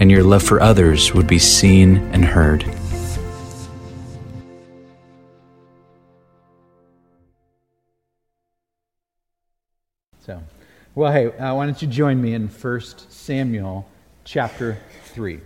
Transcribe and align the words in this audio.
and 0.00 0.10
your 0.10 0.24
love 0.24 0.42
for 0.42 0.62
others 0.62 1.12
would 1.12 1.26
be 1.26 1.38
seen 1.38 1.98
and 2.14 2.24
heard. 2.24 2.64
So, 10.24 10.42
well, 10.94 11.12
hey, 11.12 11.26
uh, 11.26 11.54
why 11.54 11.66
don't 11.66 11.80
you 11.82 11.86
join 11.86 12.20
me 12.20 12.32
in 12.32 12.48
1 12.48 12.80
Samuel 13.10 13.86
chapter 14.24 14.78
3? 15.04 15.38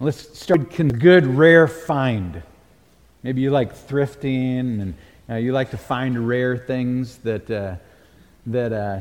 Let's 0.00 0.36
start 0.36 0.76
with 0.76 0.98
good, 0.98 1.24
rare 1.24 1.68
find. 1.68 2.42
Maybe 3.22 3.42
you 3.42 3.52
like 3.52 3.72
thrifting 3.76 4.80
and 4.82 4.94
uh, 5.30 5.36
you 5.36 5.52
like 5.52 5.70
to 5.70 5.78
find 5.78 6.26
rare 6.26 6.58
things 6.58 7.18
that, 7.18 7.48
uh, 7.48 7.76
that 8.46 8.72
uh, 8.72 9.00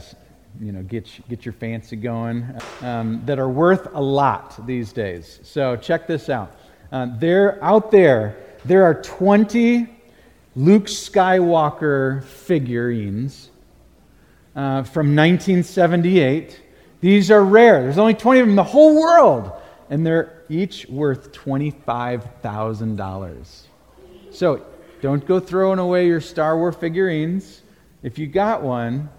you 0.60 0.72
know, 0.72 0.84
get, 0.84 1.08
get 1.30 1.46
your 1.46 1.54
fancy 1.54 1.96
going, 1.96 2.46
um, 2.82 3.22
that 3.26 3.40
are 3.40 3.50
worth 3.50 3.88
a 3.94 4.02
lot 4.02 4.66
these 4.66 4.92
days. 4.92 5.40
So 5.44 5.76
check 5.76 6.08
this 6.08 6.30
out. 6.30 6.56
Uh, 6.92 7.08
there, 7.18 7.64
out 7.64 7.92
there, 7.92 8.38
there 8.66 8.84
are 8.84 9.02
20 9.02 9.88
Luke 10.56 10.86
Skywalker 10.86 12.24
figurines 12.24 13.50
uh, 14.56 14.84
from 14.84 15.16
1978. 15.16 16.62
These 17.00 17.32
are 17.32 17.44
rare. 17.44 17.82
There's 17.82 17.98
only 17.98 18.14
20 18.14 18.42
of 18.42 18.44
them 18.44 18.52
in 18.52 18.58
the 18.58 18.64
whole 18.64 19.00
world, 19.00 19.52
and 19.90 20.06
they're 20.06 20.44
each 20.50 20.86
worth 20.88 21.32
$25,000. 21.32 23.64
So 24.32 24.64
don't 25.02 25.26
go 25.26 25.40
throwing 25.40 25.80
away 25.80 26.06
your 26.08 26.22
Star 26.22 26.56
Wars 26.58 26.76
figurines. 26.76 27.64
If 28.04 28.20
you 28.20 28.28
got 28.28 28.62
one, 28.62 29.10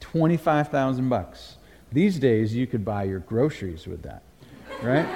25,000 0.00 1.08
bucks. 1.08 1.56
These 1.92 2.18
days, 2.18 2.54
you 2.54 2.66
could 2.66 2.84
buy 2.84 3.04
your 3.04 3.20
groceries 3.20 3.86
with 3.86 4.02
that, 4.02 4.22
right? 4.82 5.06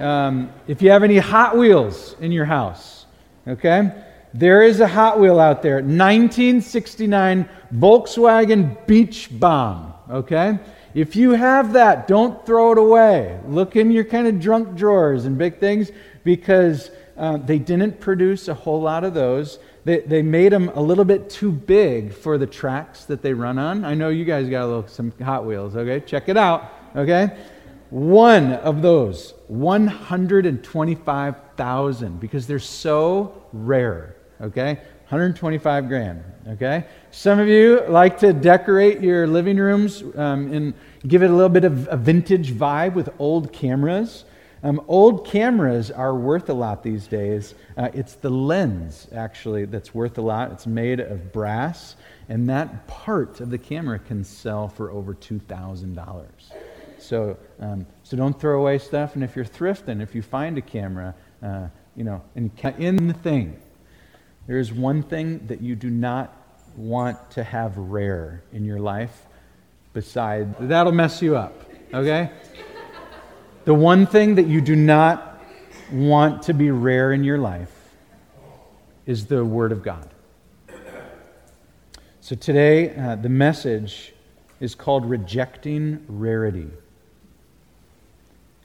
um, 0.00 0.50
if 0.66 0.82
you 0.82 0.90
have 0.90 1.02
any 1.02 1.18
Hot 1.18 1.56
Wheels 1.56 2.16
in 2.20 2.32
your 2.32 2.44
house, 2.44 3.06
okay? 3.46 3.90
There 4.34 4.62
is 4.62 4.80
a 4.80 4.88
Hot 4.88 5.20
Wheel 5.20 5.38
out 5.38 5.62
there, 5.62 5.76
1969 5.76 7.48
Volkswagen 7.74 8.86
Beach 8.86 9.28
Bomb, 9.30 9.92
okay? 10.10 10.58
If 10.94 11.16
you 11.16 11.30
have 11.32 11.72
that, 11.74 12.06
don't 12.06 12.44
throw 12.44 12.72
it 12.72 12.78
away. 12.78 13.38
Look 13.46 13.76
in 13.76 13.90
your 13.90 14.04
kind 14.04 14.26
of 14.26 14.40
drunk 14.40 14.76
drawers 14.76 15.24
and 15.24 15.38
big 15.38 15.58
things 15.58 15.90
because 16.24 16.90
uh, 17.16 17.38
they 17.38 17.58
didn't 17.58 18.00
produce 18.00 18.48
a 18.48 18.54
whole 18.54 18.80
lot 18.80 19.04
of 19.04 19.14
those. 19.14 19.58
They, 19.84 20.00
they 20.00 20.22
made 20.22 20.52
them 20.52 20.70
a 20.74 20.80
little 20.80 21.04
bit 21.04 21.28
too 21.28 21.50
big 21.50 22.12
for 22.12 22.38
the 22.38 22.46
tracks 22.46 23.04
that 23.06 23.20
they 23.20 23.32
run 23.32 23.58
on. 23.58 23.84
I 23.84 23.94
know 23.94 24.10
you 24.10 24.24
guys 24.24 24.48
got 24.48 24.62
a 24.64 24.66
little 24.66 24.86
some 24.86 25.12
Hot 25.22 25.44
Wheels, 25.44 25.74
okay? 25.74 25.98
Check 26.00 26.28
it 26.28 26.36
out, 26.36 26.72
okay? 26.94 27.36
One 27.90 28.52
of 28.52 28.80
those, 28.80 29.34
125,000 29.48 32.20
because 32.20 32.46
they're 32.46 32.60
so 32.60 33.42
rare, 33.52 34.14
okay? 34.40 34.74
125 35.08 35.88
grand, 35.88 36.22
okay? 36.48 36.86
Some 37.10 37.38
of 37.38 37.46
you 37.48 37.84
like 37.88 38.18
to 38.20 38.32
decorate 38.32 39.02
your 39.02 39.26
living 39.26 39.58
rooms 39.58 40.02
um, 40.14 40.50
and 40.52 40.72
give 41.06 41.22
it 41.22 41.30
a 41.30 41.34
little 41.34 41.50
bit 41.50 41.64
of 41.64 41.88
a 41.90 41.96
vintage 41.96 42.52
vibe 42.52 42.94
with 42.94 43.08
old 43.18 43.52
cameras. 43.52 44.24
Um, 44.64 44.80
old 44.86 45.26
cameras 45.26 45.90
are 45.90 46.14
worth 46.14 46.48
a 46.48 46.54
lot 46.54 46.84
these 46.84 47.08
days. 47.08 47.54
Uh, 47.76 47.88
it's 47.92 48.14
the 48.14 48.30
lens, 48.30 49.08
actually, 49.12 49.64
that's 49.64 49.92
worth 49.92 50.18
a 50.18 50.22
lot. 50.22 50.52
It's 50.52 50.66
made 50.66 51.00
of 51.00 51.32
brass, 51.32 51.96
and 52.28 52.48
that 52.48 52.86
part 52.86 53.40
of 53.40 53.50
the 53.50 53.58
camera 53.58 53.98
can 53.98 54.22
sell 54.22 54.68
for 54.68 54.90
over 54.90 55.14
$2,000. 55.14 56.26
So, 56.98 57.36
um, 57.58 57.86
so 58.04 58.16
don't 58.16 58.38
throw 58.38 58.60
away 58.60 58.78
stuff. 58.78 59.16
And 59.16 59.24
if 59.24 59.34
you're 59.34 59.44
thrifting, 59.44 60.00
if 60.00 60.14
you 60.14 60.22
find 60.22 60.56
a 60.56 60.62
camera, 60.62 61.14
uh, 61.42 61.66
you 61.96 62.04
know, 62.04 62.22
and 62.36 62.50
in 62.78 63.08
the 63.08 63.14
thing, 63.14 63.60
there 64.46 64.58
is 64.58 64.72
one 64.72 65.02
thing 65.02 65.46
that 65.48 65.60
you 65.60 65.74
do 65.74 65.90
not 65.90 66.36
want 66.76 67.32
to 67.32 67.42
have 67.42 67.76
rare 67.76 68.42
in 68.52 68.64
your 68.64 68.78
life. 68.78 69.26
Besides, 69.92 70.54
that'll 70.60 70.92
mess 70.92 71.20
you 71.20 71.36
up. 71.36 71.52
Okay. 71.92 72.30
The 73.64 73.74
one 73.74 74.06
thing 74.06 74.34
that 74.34 74.48
you 74.48 74.60
do 74.60 74.74
not 74.74 75.40
want 75.92 76.42
to 76.44 76.52
be 76.52 76.72
rare 76.72 77.12
in 77.12 77.22
your 77.22 77.38
life 77.38 77.70
is 79.06 79.26
the 79.26 79.44
Word 79.44 79.70
of 79.70 79.84
God. 79.84 80.08
So 82.20 82.34
today, 82.34 82.92
uh, 82.96 83.14
the 83.14 83.28
message 83.28 84.14
is 84.58 84.74
called 84.74 85.08
Rejecting 85.08 86.04
Rarity. 86.08 86.70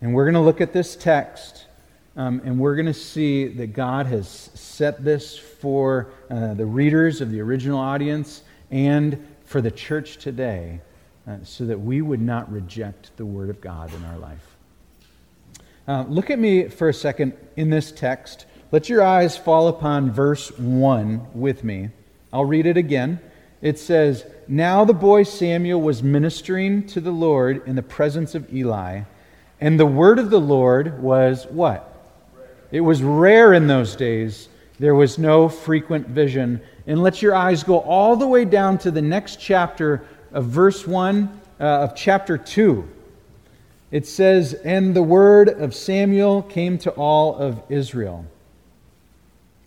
And 0.02 0.16
we're 0.16 0.26
going 0.26 0.34
to 0.34 0.42
look 0.42 0.62
at 0.62 0.74
this 0.74 0.96
text, 0.96 1.68
um, 2.16 2.42
and 2.44 2.58
we're 2.58 2.76
going 2.76 2.88
to 2.88 2.94
see 2.94 3.50
that 3.50 3.74
God 3.74 4.08
has 4.08 4.28
set 4.28 5.04
this 5.04 5.38
for 5.38 6.10
uh, 6.32 6.56
the 6.56 6.66
readers 6.66 7.22
of 7.22 7.30
the 7.30 7.40
original 7.40 7.78
audience 7.78 8.42
and 8.72 9.24
for 9.46 9.62
the 9.62 9.72
church 9.72 10.18
today 10.18 10.82
uh, 11.28 11.38
so 11.44 11.68
that 11.68 11.80
we 11.80 12.02
would 12.02 12.22
not 12.22 12.52
reject 12.52 13.16
the 13.18 13.26
Word 13.28 13.52
of 13.52 13.62
God 13.62 13.94
in 13.94 14.04
our 14.06 14.18
life. 14.18 14.57
Uh, 15.88 16.04
look 16.10 16.30
at 16.30 16.38
me 16.38 16.68
for 16.68 16.90
a 16.90 16.94
second 16.94 17.32
in 17.56 17.70
this 17.70 17.94
text. 17.94 18.46
Let 18.74 18.90
your 18.90 19.02
eyes 19.02 19.38
fall 19.38 19.70
upon 19.70 20.12
verse 20.12 20.52
1 20.58 21.28
with 21.34 21.64
me. 21.64 21.92
I'll 22.34 22.44
read 22.44 22.66
it 22.66 22.76
again. 22.76 23.22
It 23.62 23.80
says, 23.80 24.26
Now 24.50 24.84
the 24.84 24.94
boy 24.94 25.24
Samuel 25.24 25.82
was 25.82 26.04
ministering 26.04 26.86
to 26.88 27.00
the 27.00 27.12
Lord 27.12 27.66
in 27.66 27.78
the 27.78 27.82
presence 27.82 28.36
of 28.36 28.54
Eli, 28.54 29.04
and 29.62 29.80
the 29.80 29.86
word 29.86 30.20
of 30.20 30.30
the 30.30 30.42
Lord 30.42 31.02
was 31.02 31.46
what? 31.46 31.94
It 32.70 32.82
was 32.82 33.02
rare 33.02 33.54
in 33.54 33.68
those 33.68 33.96
days. 33.96 34.50
There 34.80 34.94
was 34.94 35.18
no 35.18 35.48
frequent 35.48 36.10
vision. 36.10 36.60
And 36.86 37.02
let 37.02 37.22
your 37.22 37.34
eyes 37.34 37.64
go 37.64 37.80
all 37.80 38.18
the 38.18 38.28
way 38.28 38.44
down 38.44 38.78
to 38.80 38.92
the 38.92 39.02
next 39.02 39.40
chapter 39.40 40.06
of 40.34 40.48
verse 40.48 40.86
1 40.86 41.42
uh, 41.62 41.64
of 41.64 41.96
chapter 41.96 42.38
2 42.38 42.88
it 43.92 44.06
says, 44.06 44.54
And 44.54 44.96
the 44.96 45.04
word 45.04 45.50
of 45.50 45.74
Samuel 45.74 46.42
came 46.44 46.78
to 46.80 46.92
all 46.92 47.36
of 47.36 47.62
Israel. 47.70 48.26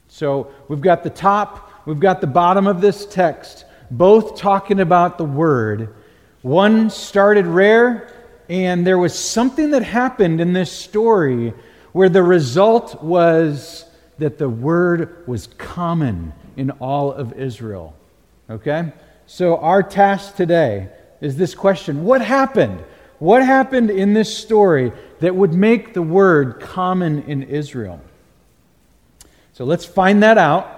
So 0.08 0.52
we've 0.68 0.80
got 0.80 1.02
the 1.02 1.10
top, 1.10 1.86
we've 1.86 2.00
got 2.00 2.20
the 2.20 2.26
bottom 2.26 2.66
of 2.66 2.80
this 2.80 3.06
text, 3.06 3.64
both 3.90 4.36
talking 4.36 4.80
about 4.80 5.18
the 5.18 5.24
word. 5.24 5.94
One 6.42 6.90
started 6.90 7.46
rare, 7.46 8.12
and 8.48 8.86
there 8.86 8.98
was 8.98 9.16
something 9.16 9.70
that 9.70 9.82
happened 9.82 10.40
in 10.40 10.52
this 10.52 10.72
story 10.72 11.54
where 11.92 12.08
the 12.08 12.22
result 12.22 13.02
was 13.02 13.84
that 14.18 14.38
the 14.38 14.48
word 14.48 15.26
was 15.26 15.46
common 15.58 16.32
in 16.56 16.70
all 16.72 17.12
of 17.12 17.32
Israel. 17.34 17.94
Okay? 18.48 18.92
So 19.26 19.58
our 19.58 19.82
task 19.82 20.36
today 20.36 20.88
is 21.20 21.36
this 21.36 21.54
question 21.54 22.04
What 22.04 22.20
happened? 22.20 22.82
What 23.20 23.44
happened 23.44 23.90
in 23.90 24.14
this 24.14 24.34
story 24.36 24.92
that 25.20 25.36
would 25.36 25.52
make 25.52 25.92
the 25.92 26.02
word 26.02 26.58
common 26.58 27.22
in 27.24 27.42
Israel? 27.42 28.00
So 29.52 29.64
let's 29.64 29.84
find 29.84 30.22
that 30.22 30.38
out. 30.38 30.76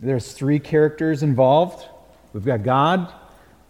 There's 0.00 0.32
three 0.32 0.58
characters 0.58 1.22
involved. 1.22 1.86
We've 2.32 2.44
got 2.44 2.64
God, 2.64 3.12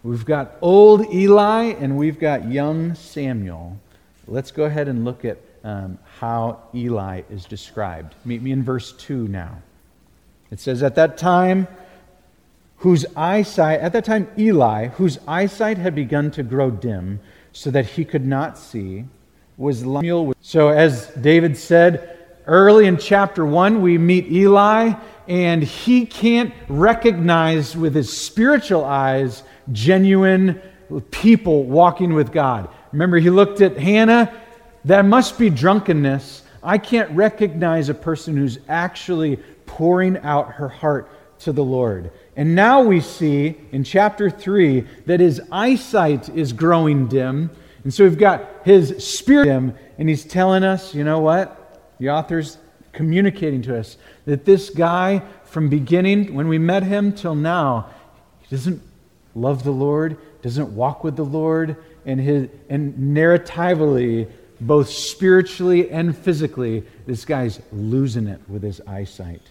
we've 0.03 0.25
got 0.25 0.55
old 0.59 1.13
Eli, 1.13 1.75
and 1.79 1.97
we've 1.97 2.19
got 2.19 2.51
young 2.51 2.95
Samuel. 2.95 3.79
Let's 4.27 4.49
go 4.49 4.65
ahead 4.65 4.87
and 4.87 5.05
look 5.05 5.23
at 5.23 5.37
um, 5.63 5.99
how 6.17 6.63
Eli 6.73 7.21
is 7.29 7.45
described. 7.45 8.15
Meet 8.25 8.41
me 8.41 8.51
in 8.51 8.63
verse 8.63 8.91
2 8.93 9.27
now. 9.27 9.61
It 10.49 10.59
says, 10.59 10.81
At 10.81 10.95
that 10.95 11.17
time, 11.19 11.67
whose 12.79 13.05
eyesight, 13.15 13.79
at 13.81 13.93
that 13.93 14.05
time, 14.05 14.27
Eli, 14.37 14.87
whose 14.87 15.19
eyesight 15.27 15.77
had 15.77 15.95
begun 15.95 16.31
to 16.31 16.43
grow 16.43 16.71
dim 16.71 17.19
so 17.51 17.69
that 17.71 17.85
he 17.85 18.05
could 18.05 18.25
not 18.25 18.57
see, 18.57 19.05
was 19.57 19.79
Samuel. 19.79 20.33
So, 20.41 20.69
as 20.69 21.07
David 21.07 21.57
said 21.57 22.17
early 22.47 22.87
in 22.87 22.97
chapter 22.97 23.45
1, 23.45 23.81
we 23.81 23.97
meet 23.97 24.31
Eli, 24.31 24.93
and 25.27 25.61
he 25.61 26.05
can't 26.05 26.53
recognize 26.69 27.75
with 27.75 27.93
his 27.93 28.15
spiritual 28.15 28.85
eyes 28.85 29.43
genuine 29.71 30.61
people 31.11 31.65
walking 31.65 32.13
with 32.13 32.31
God. 32.31 32.69
Remember, 32.93 33.17
he 33.17 33.29
looked 33.29 33.61
at 33.61 33.77
Hannah 33.77 34.33
that 34.85 35.03
must 35.05 35.37
be 35.37 35.49
drunkenness. 35.49 36.43
I 36.63 36.77
can't 36.77 37.11
recognize 37.11 37.89
a 37.89 37.93
person 37.93 38.37
who's 38.37 38.59
actually 38.69 39.37
pouring 39.65 40.17
out 40.19 40.53
her 40.53 40.69
heart 40.69 41.09
to 41.41 41.51
the 41.51 41.63
Lord. 41.63 42.11
And 42.39 42.55
now 42.55 42.81
we 42.81 43.01
see 43.01 43.57
in 43.73 43.83
chapter 43.83 44.29
3 44.29 44.85
that 45.07 45.19
his 45.19 45.41
eyesight 45.51 46.29
is 46.29 46.53
growing 46.53 47.07
dim. 47.07 47.49
And 47.83 47.93
so 47.93 48.05
we've 48.05 48.17
got 48.17 48.49
his 48.63 49.05
spirit 49.05 49.43
dim, 49.43 49.73
and 49.97 50.07
he's 50.07 50.23
telling 50.23 50.63
us, 50.63 50.95
you 50.95 51.03
know 51.03 51.19
what? 51.19 51.97
The 51.99 52.11
author's 52.11 52.57
communicating 52.93 53.61
to 53.63 53.77
us 53.77 53.97
that 54.23 54.45
this 54.45 54.69
guy, 54.69 55.21
from 55.43 55.67
beginning, 55.67 56.33
when 56.33 56.47
we 56.47 56.57
met 56.57 56.83
him 56.83 57.11
till 57.11 57.35
now, 57.35 57.89
he 58.39 58.55
doesn't 58.55 58.81
love 59.35 59.65
the 59.65 59.71
Lord, 59.71 60.15
doesn't 60.41 60.73
walk 60.73 61.03
with 61.03 61.17
the 61.17 61.25
Lord, 61.25 61.75
and, 62.05 62.21
his, 62.21 62.47
and 62.69 62.93
narratively, 63.13 64.31
both 64.61 64.89
spiritually 64.89 65.91
and 65.91 66.17
physically, 66.17 66.85
this 67.05 67.25
guy's 67.25 67.59
losing 67.73 68.27
it 68.27 68.39
with 68.47 68.63
his 68.63 68.79
eyesight. 68.87 69.41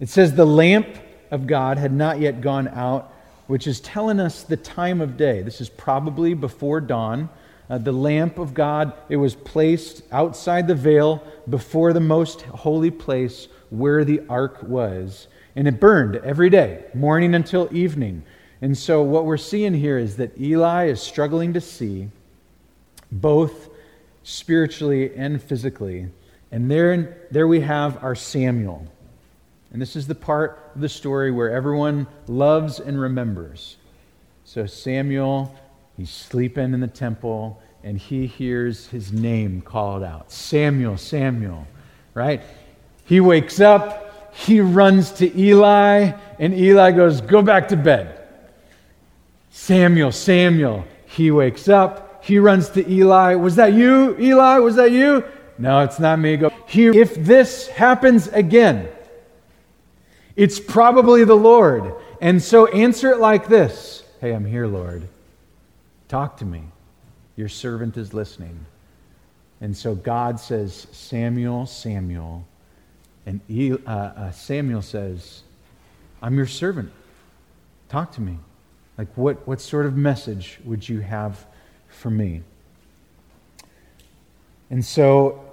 It 0.00 0.08
says 0.08 0.34
the 0.34 0.44
lamp 0.44 0.98
of 1.32 1.46
God 1.46 1.78
had 1.78 1.92
not 1.92 2.20
yet 2.20 2.40
gone 2.42 2.68
out, 2.68 3.12
which 3.48 3.66
is 3.66 3.80
telling 3.80 4.20
us 4.20 4.44
the 4.44 4.56
time 4.56 5.00
of 5.00 5.16
day. 5.16 5.42
This 5.42 5.60
is 5.60 5.68
probably 5.68 6.34
before 6.34 6.80
dawn. 6.80 7.30
Uh, 7.68 7.78
the 7.78 7.90
lamp 7.90 8.38
of 8.38 8.52
God, 8.52 8.92
it 9.08 9.16
was 9.16 9.34
placed 9.34 10.02
outside 10.12 10.68
the 10.68 10.74
veil 10.74 11.22
before 11.48 11.94
the 11.94 12.00
most 12.00 12.42
holy 12.42 12.90
place 12.90 13.48
where 13.70 14.04
the 14.04 14.20
ark 14.28 14.62
was. 14.62 15.26
And 15.56 15.66
it 15.66 15.80
burned 15.80 16.16
every 16.16 16.50
day, 16.50 16.84
morning 16.92 17.34
until 17.34 17.68
evening. 17.72 18.24
And 18.60 18.76
so, 18.76 19.02
what 19.02 19.24
we're 19.24 19.38
seeing 19.38 19.74
here 19.74 19.98
is 19.98 20.16
that 20.16 20.38
Eli 20.38 20.88
is 20.88 21.00
struggling 21.00 21.54
to 21.54 21.60
see, 21.60 22.10
both 23.10 23.70
spiritually 24.22 25.14
and 25.16 25.42
physically. 25.42 26.08
And 26.50 26.70
there, 26.70 27.26
there 27.30 27.48
we 27.48 27.60
have 27.60 28.04
our 28.04 28.14
Samuel. 28.14 28.86
And 29.72 29.80
this 29.80 29.96
is 29.96 30.06
the 30.06 30.14
part 30.14 30.70
of 30.74 30.82
the 30.82 30.88
story 30.88 31.30
where 31.30 31.50
everyone 31.50 32.06
loves 32.26 32.78
and 32.78 33.00
remembers. 33.00 33.78
So 34.44 34.66
Samuel, 34.66 35.54
he's 35.96 36.10
sleeping 36.10 36.74
in 36.74 36.80
the 36.80 36.86
temple, 36.86 37.62
and 37.82 37.96
he 37.96 38.26
hears 38.26 38.86
his 38.88 39.12
name 39.12 39.62
called 39.62 40.02
out 40.02 40.30
Samuel, 40.30 40.98
Samuel, 40.98 41.66
right? 42.12 42.42
He 43.06 43.20
wakes 43.20 43.60
up, 43.60 44.34
he 44.34 44.60
runs 44.60 45.10
to 45.12 45.38
Eli, 45.38 46.12
and 46.38 46.54
Eli 46.54 46.92
goes, 46.92 47.22
Go 47.22 47.40
back 47.40 47.68
to 47.68 47.76
bed. 47.76 48.18
Samuel, 49.50 50.12
Samuel, 50.12 50.84
he 51.06 51.30
wakes 51.30 51.68
up, 51.68 52.22
he 52.24 52.38
runs 52.38 52.68
to 52.70 52.88
Eli. 52.90 53.34
Was 53.36 53.56
that 53.56 53.72
you, 53.72 54.18
Eli? 54.20 54.58
Was 54.58 54.76
that 54.76 54.92
you? 54.92 55.24
No, 55.58 55.80
it's 55.80 55.98
not 55.98 56.18
me. 56.18 56.36
Go. 56.36 56.52
Here, 56.66 56.92
if 56.92 57.14
this 57.14 57.68
happens 57.68 58.28
again, 58.28 58.88
it's 60.36 60.58
probably 60.60 61.24
the 61.24 61.36
Lord. 61.36 61.94
And 62.20 62.42
so 62.42 62.66
answer 62.68 63.10
it 63.10 63.18
like 63.18 63.48
this 63.48 64.04
Hey, 64.20 64.32
I'm 64.32 64.44
here, 64.44 64.66
Lord. 64.66 65.08
Talk 66.08 66.36
to 66.38 66.44
me. 66.44 66.64
Your 67.36 67.48
servant 67.48 67.96
is 67.96 68.12
listening. 68.12 68.66
And 69.60 69.76
so 69.76 69.94
God 69.94 70.38
says, 70.38 70.86
Samuel, 70.92 71.66
Samuel. 71.66 72.44
And 73.26 73.40
uh, 73.86 73.90
uh, 73.90 74.30
Samuel 74.32 74.82
says, 74.82 75.42
I'm 76.20 76.36
your 76.36 76.46
servant. 76.46 76.90
Talk 77.88 78.12
to 78.12 78.20
me. 78.20 78.38
Like, 78.98 79.08
what, 79.16 79.46
what 79.46 79.60
sort 79.60 79.86
of 79.86 79.96
message 79.96 80.58
would 80.64 80.88
you 80.88 81.00
have 81.00 81.46
for 81.88 82.10
me? 82.10 82.42
And 84.70 84.84
so 84.84 85.44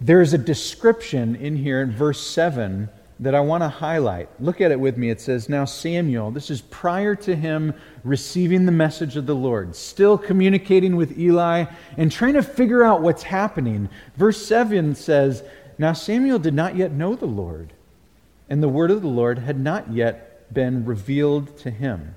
there's 0.00 0.32
a 0.32 0.38
description 0.38 1.36
in 1.36 1.56
here 1.56 1.80
in 1.80 1.92
verse 1.92 2.26
7 2.26 2.88
that 3.20 3.34
I 3.34 3.40
want 3.40 3.62
to 3.62 3.68
highlight. 3.68 4.28
Look 4.40 4.60
at 4.60 4.72
it 4.72 4.80
with 4.80 4.96
me. 4.96 5.10
It 5.10 5.20
says, 5.20 5.48
Now 5.48 5.64
Samuel, 5.64 6.30
this 6.30 6.50
is 6.50 6.60
prior 6.62 7.14
to 7.16 7.36
him 7.36 7.74
receiving 8.02 8.66
the 8.66 8.72
message 8.72 9.16
of 9.16 9.26
the 9.26 9.34
Lord, 9.34 9.76
still 9.76 10.18
communicating 10.18 10.96
with 10.96 11.16
Eli 11.18 11.66
and 11.96 12.10
trying 12.10 12.34
to 12.34 12.42
figure 12.42 12.82
out 12.82 13.02
what's 13.02 13.22
happening. 13.22 13.88
Verse 14.16 14.44
7 14.44 14.94
says, 14.94 15.44
Now 15.78 15.92
Samuel 15.92 16.40
did 16.40 16.54
not 16.54 16.76
yet 16.76 16.92
know 16.92 17.14
the 17.14 17.26
Lord, 17.26 17.72
and 18.48 18.62
the 18.62 18.68
word 18.68 18.90
of 18.90 19.02
the 19.02 19.08
Lord 19.08 19.38
had 19.38 19.60
not 19.60 19.92
yet 19.92 20.52
been 20.52 20.84
revealed 20.84 21.56
to 21.58 21.70
him. 21.70 22.14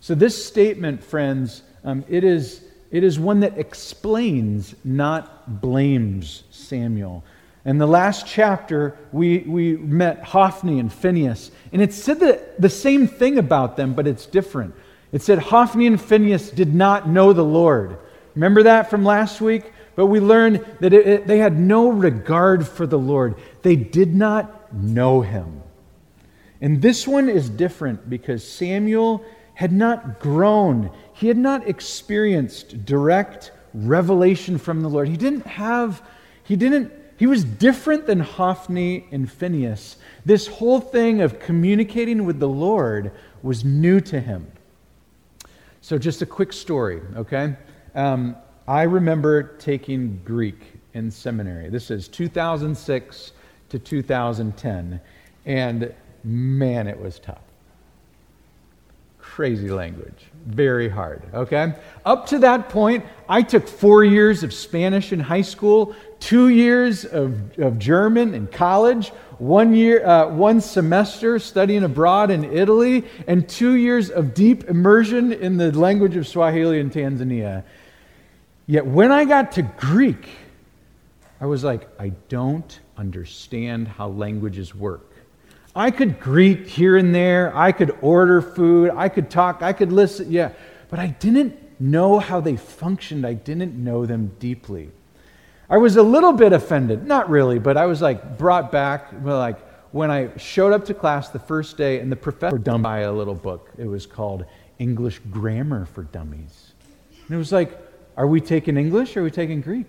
So, 0.00 0.14
this 0.14 0.46
statement, 0.46 1.04
friends, 1.04 1.62
um, 1.84 2.04
it, 2.08 2.24
is, 2.24 2.64
it 2.90 3.04
is 3.04 3.18
one 3.18 3.40
that 3.40 3.58
explains, 3.58 4.74
not 4.82 5.60
blames 5.60 6.44
Samuel. 6.50 7.22
In 7.64 7.78
the 7.78 7.86
last 7.86 8.26
chapter, 8.26 8.96
we, 9.12 9.38
we 9.40 9.76
met 9.76 10.24
Hophni 10.24 10.78
and 10.78 10.92
Phinehas, 10.92 11.50
and 11.72 11.82
it 11.82 11.92
said 11.92 12.18
the, 12.18 12.42
the 12.58 12.70
same 12.70 13.06
thing 13.06 13.38
about 13.38 13.76
them, 13.76 13.92
but 13.92 14.06
it's 14.06 14.24
different. 14.24 14.74
It 15.12 15.22
said 15.22 15.38
Hophni 15.38 15.86
and 15.86 16.00
Phinehas 16.00 16.50
did 16.50 16.74
not 16.74 17.08
know 17.08 17.32
the 17.32 17.44
Lord. 17.44 17.98
Remember 18.34 18.62
that 18.62 18.88
from 18.88 19.04
last 19.04 19.40
week? 19.40 19.72
But 19.94 20.06
we 20.06 20.20
learned 20.20 20.64
that 20.80 20.94
it, 20.94 21.06
it, 21.06 21.26
they 21.26 21.38
had 21.38 21.58
no 21.58 21.90
regard 21.90 22.66
for 22.66 22.86
the 22.86 22.98
Lord, 22.98 23.34
they 23.62 23.76
did 23.76 24.14
not 24.14 24.72
know 24.72 25.20
him. 25.20 25.62
And 26.62 26.80
this 26.80 27.06
one 27.06 27.28
is 27.28 27.50
different 27.50 28.08
because 28.08 28.46
Samuel 28.46 29.24
had 29.54 29.72
not 29.72 30.20
grown, 30.20 30.90
he 31.12 31.28
had 31.28 31.36
not 31.36 31.68
experienced 31.68 32.86
direct 32.86 33.52
revelation 33.74 34.56
from 34.56 34.80
the 34.80 34.88
Lord. 34.88 35.08
He 35.08 35.16
didn't 35.16 35.46
have, 35.46 36.02
he 36.44 36.56
didn't 36.56 36.92
he 37.20 37.26
was 37.26 37.44
different 37.44 38.06
than 38.06 38.20
Hophni 38.20 39.04
and 39.12 39.30
Phinehas. 39.30 39.98
This 40.24 40.46
whole 40.46 40.80
thing 40.80 41.20
of 41.20 41.38
communicating 41.38 42.24
with 42.24 42.40
the 42.40 42.48
Lord 42.48 43.12
was 43.42 43.62
new 43.62 44.00
to 44.00 44.18
him. 44.18 44.50
So, 45.82 45.98
just 45.98 46.22
a 46.22 46.26
quick 46.26 46.50
story, 46.50 47.02
okay? 47.14 47.56
Um, 47.94 48.36
I 48.66 48.84
remember 48.84 49.42
taking 49.58 50.18
Greek 50.24 50.62
in 50.94 51.10
seminary. 51.10 51.68
This 51.68 51.90
is 51.90 52.08
2006 52.08 53.32
to 53.68 53.78
2010. 53.78 54.98
And 55.44 55.94
man, 56.24 56.86
it 56.86 56.98
was 56.98 57.18
tough. 57.18 57.42
Crazy 59.18 59.68
language. 59.68 60.24
Very 60.46 60.88
hard, 60.88 61.22
okay? 61.34 61.74
Up 62.06 62.26
to 62.28 62.38
that 62.38 62.70
point, 62.70 63.04
I 63.28 63.42
took 63.42 63.68
four 63.68 64.04
years 64.04 64.42
of 64.42 64.54
Spanish 64.54 65.12
in 65.12 65.20
high 65.20 65.42
school, 65.42 65.94
two 66.20 66.48
years 66.48 67.04
of, 67.04 67.58
of 67.58 67.78
German 67.78 68.34
in 68.34 68.46
college, 68.46 69.08
one 69.38 69.74
year, 69.74 70.06
uh, 70.06 70.28
one 70.28 70.60
semester 70.60 71.38
studying 71.38 71.82
abroad 71.82 72.30
in 72.30 72.44
Italy, 72.44 73.04
and 73.26 73.48
two 73.48 73.74
years 73.74 74.10
of 74.10 74.34
deep 74.34 74.64
immersion 74.64 75.32
in 75.32 75.56
the 75.56 75.72
language 75.72 76.14
of 76.16 76.28
Swahili 76.28 76.78
in 76.78 76.90
Tanzania. 76.90 77.64
Yet 78.66 78.86
when 78.86 79.10
I 79.10 79.24
got 79.24 79.52
to 79.52 79.62
Greek, 79.62 80.28
I 81.40 81.46
was 81.46 81.64
like, 81.64 81.88
I 81.98 82.10
don't 82.28 82.78
understand 82.96 83.88
how 83.88 84.08
languages 84.08 84.74
work. 84.74 85.06
I 85.74 85.90
could 85.90 86.20
greet 86.20 86.66
here 86.66 86.96
and 86.96 87.14
there, 87.14 87.56
I 87.56 87.72
could 87.72 87.96
order 88.02 88.42
food, 88.42 88.90
I 88.94 89.08
could 89.08 89.30
talk, 89.30 89.62
I 89.62 89.72
could 89.72 89.90
listen, 89.90 90.30
yeah, 90.30 90.52
but 90.90 90.98
I 90.98 91.06
didn't 91.06 91.80
know 91.80 92.18
how 92.18 92.40
they 92.40 92.56
functioned. 92.56 93.26
I 93.26 93.32
didn't 93.32 93.74
know 93.74 94.06
them 94.06 94.32
deeply. 94.38 94.90
I 95.70 95.76
was 95.76 95.96
a 95.96 96.02
little 96.02 96.32
bit 96.32 96.52
offended, 96.52 97.06
not 97.06 97.30
really, 97.30 97.60
but 97.60 97.76
I 97.76 97.86
was 97.86 98.02
like 98.02 98.36
brought 98.36 98.72
back, 98.72 99.12
like 99.22 99.58
when 99.92 100.10
I 100.10 100.36
showed 100.36 100.72
up 100.72 100.84
to 100.86 100.94
class 100.94 101.28
the 101.28 101.38
first 101.38 101.76
day 101.76 102.00
and 102.00 102.10
the 102.10 102.16
professor 102.16 102.58
dumped 102.58 102.82
by 102.82 103.00
a 103.00 103.12
little 103.12 103.36
book. 103.36 103.70
It 103.78 103.86
was 103.86 104.04
called 104.04 104.44
English 104.80 105.20
Grammar 105.30 105.86
for 105.86 106.02
Dummies. 106.02 106.72
And 107.26 107.36
it 107.36 107.38
was 107.38 107.52
like, 107.52 107.78
are 108.16 108.26
we 108.26 108.40
taking 108.40 108.76
English 108.76 109.16
or 109.16 109.20
are 109.20 109.22
we 109.22 109.30
taking 109.30 109.60
Greek? 109.60 109.86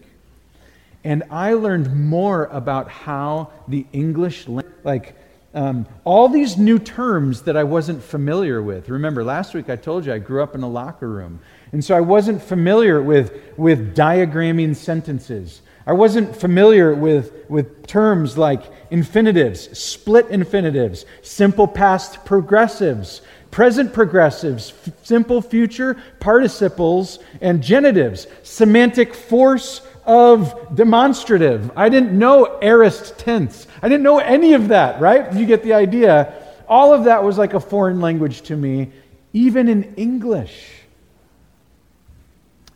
And 1.04 1.24
I 1.32 1.54
learned 1.54 1.96
more 1.96 2.46
about 2.46 2.88
how 2.88 3.52
the 3.68 3.88
English, 3.92 4.48
like 4.84 5.16
um, 5.56 5.88
all 6.04 6.30
these 6.30 6.58
new 6.58 6.78
terms 6.78 7.42
that 7.44 7.58
I 7.58 7.64
wasn't 7.64 8.04
familiar 8.04 8.62
with. 8.62 8.88
Remember, 8.88 9.24
last 9.24 9.56
week 9.56 9.68
I 9.68 9.78
told 9.78 10.06
you 10.06 10.14
I 10.14 10.20
grew 10.20 10.44
up 10.44 10.54
in 10.54 10.62
a 10.62 10.70
locker 10.70 11.10
room. 11.10 11.40
And 11.72 11.84
so 11.84 11.98
I 11.98 12.02
wasn't 12.02 12.42
familiar 12.42 13.02
with, 13.02 13.58
with 13.58 13.96
diagramming 13.96 14.76
sentences. 14.76 15.64
I 15.86 15.94
wasn't 15.94 16.36
familiar 16.36 16.94
with, 16.94 17.50
with 17.50 17.88
terms 17.88 18.38
like 18.38 18.64
infinitives, 18.92 19.78
split 19.78 20.28
infinitives, 20.30 21.06
simple 21.22 21.68
past 21.68 22.24
progressives, 22.24 23.22
present 23.50 23.94
progressives, 23.94 24.74
f- 24.86 24.94
simple 25.04 25.42
future 25.42 26.02
participles, 26.20 27.20
and 27.42 27.64
genitives, 27.64 28.28
semantic 28.44 29.14
force 29.14 29.82
of 30.06 30.76
demonstrative. 30.76 31.72
I 31.76 31.90
didn't 31.90 32.18
know 32.18 32.60
aorist 32.62 33.18
tense. 33.18 33.68
I 33.82 33.90
didn't 33.90 34.04
know 34.04 34.20
any 34.20 34.54
of 34.54 34.70
that, 34.70 35.02
right? 35.02 35.34
You 35.34 35.46
get 35.46 35.64
the 35.64 35.74
idea. 35.74 36.34
All 36.68 36.94
of 36.94 37.06
that 37.06 37.24
was 37.24 37.38
like 37.38 37.54
a 37.54 37.60
foreign 37.60 38.02
language 38.02 38.44
to 38.44 38.56
me, 38.56 38.92
even 39.34 39.68
in 39.68 39.96
English. 39.96 40.68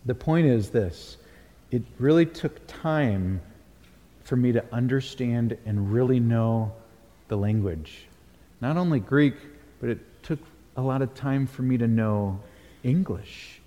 The 0.06 0.16
point 0.16 0.48
is 0.48 0.70
this 0.70 1.18
it 1.76 1.84
really 2.00 2.26
took 2.26 2.66
time 2.68 3.42
for 4.24 4.38
me 4.38 4.54
to 4.54 4.64
understand 4.74 5.58
and 5.66 5.92
really 5.92 6.22
know 6.22 6.72
the 7.28 7.36
language. 7.36 8.06
Not 8.62 8.78
only 8.78 9.02
Greek, 9.02 9.36
but 9.82 9.90
it 9.90 10.24
took 10.24 10.40
a 10.78 10.82
lot 10.82 11.02
of 11.02 11.14
time 11.16 11.46
for 11.46 11.64
me 11.64 11.78
to 11.78 11.86
know 11.86 12.40
English. 12.84 13.60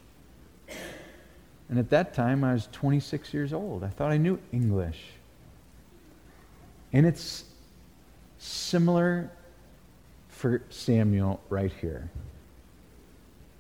And 1.69 1.79
at 1.79 1.91
that 1.91 2.15
time, 2.15 2.45
I 2.45 2.55
was 2.55 2.67
26 2.73 3.35
years 3.35 3.53
old. 3.53 3.85
I 3.85 3.89
thought 3.89 4.11
I 4.11 4.17
knew 4.17 4.39
English. 4.53 5.05
And 6.95 7.05
it's 7.05 7.45
similar 8.39 9.31
for 10.31 10.63
Samuel 10.71 11.43
right 11.51 11.73
here. 11.79 12.09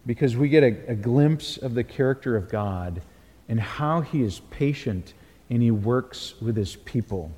Because 0.07 0.39
we 0.39 0.49
get 0.49 0.63
a, 0.63 0.93
a, 0.93 0.95
glimpse 0.95 1.59
of 1.59 1.75
the 1.75 1.85
character 1.85 2.35
of 2.35 2.49
God 2.49 3.03
and 3.49 3.61
how 3.61 4.01
he 4.01 4.23
is 4.23 4.41
patient 4.51 5.15
and 5.51 5.63
he 5.63 5.71
works 5.71 6.35
with 6.41 6.57
his 6.57 6.77
people. 6.77 7.33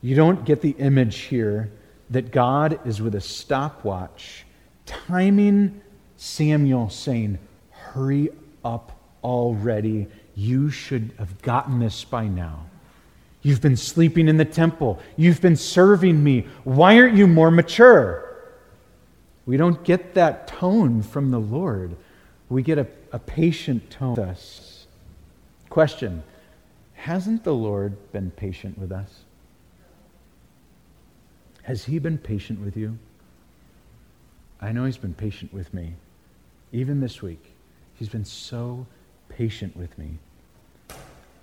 You 0.00 0.14
don't 0.14 0.44
get 0.44 0.60
the 0.60 0.74
image 0.78 1.18
here 1.18 1.70
that 2.10 2.30
God 2.30 2.80
is 2.86 3.02
with 3.02 3.14
a 3.14 3.20
stopwatch 3.20 4.44
timing 4.86 5.80
Samuel 6.16 6.88
saying, 6.88 7.38
Hurry 7.70 8.30
up 8.64 8.92
already. 9.22 10.06
You 10.34 10.70
should 10.70 11.12
have 11.18 11.40
gotten 11.42 11.78
this 11.78 12.04
by 12.04 12.26
now. 12.28 12.66
You've 13.42 13.60
been 13.60 13.76
sleeping 13.76 14.28
in 14.28 14.36
the 14.36 14.44
temple. 14.44 14.98
You've 15.16 15.40
been 15.40 15.56
serving 15.56 16.22
me. 16.22 16.46
Why 16.64 16.98
aren't 16.98 17.16
you 17.16 17.26
more 17.26 17.50
mature? 17.50 18.22
We 19.46 19.56
don't 19.56 19.82
get 19.84 20.14
that 20.14 20.48
tone 20.48 21.02
from 21.02 21.30
the 21.30 21.38
Lord. 21.38 21.96
We 22.48 22.62
get 22.62 22.78
a, 22.78 22.86
a 23.12 23.18
patient 23.18 23.90
tone 23.90 24.16
with 24.16 24.28
us. 24.28 24.75
Question 25.76 26.22
Hasn't 26.94 27.44
the 27.44 27.52
Lord 27.52 28.10
been 28.10 28.30
patient 28.30 28.78
with 28.78 28.90
us? 28.90 29.24
Has 31.64 31.84
He 31.84 31.98
been 31.98 32.16
patient 32.16 32.62
with 32.62 32.78
you? 32.78 32.96
I 34.58 34.72
know 34.72 34.86
He's 34.86 34.96
been 34.96 35.12
patient 35.12 35.52
with 35.52 35.74
me. 35.74 35.92
Even 36.72 37.00
this 37.00 37.20
week, 37.20 37.52
He's 37.92 38.08
been 38.08 38.24
so 38.24 38.86
patient 39.28 39.76
with 39.76 39.98
me. 39.98 40.16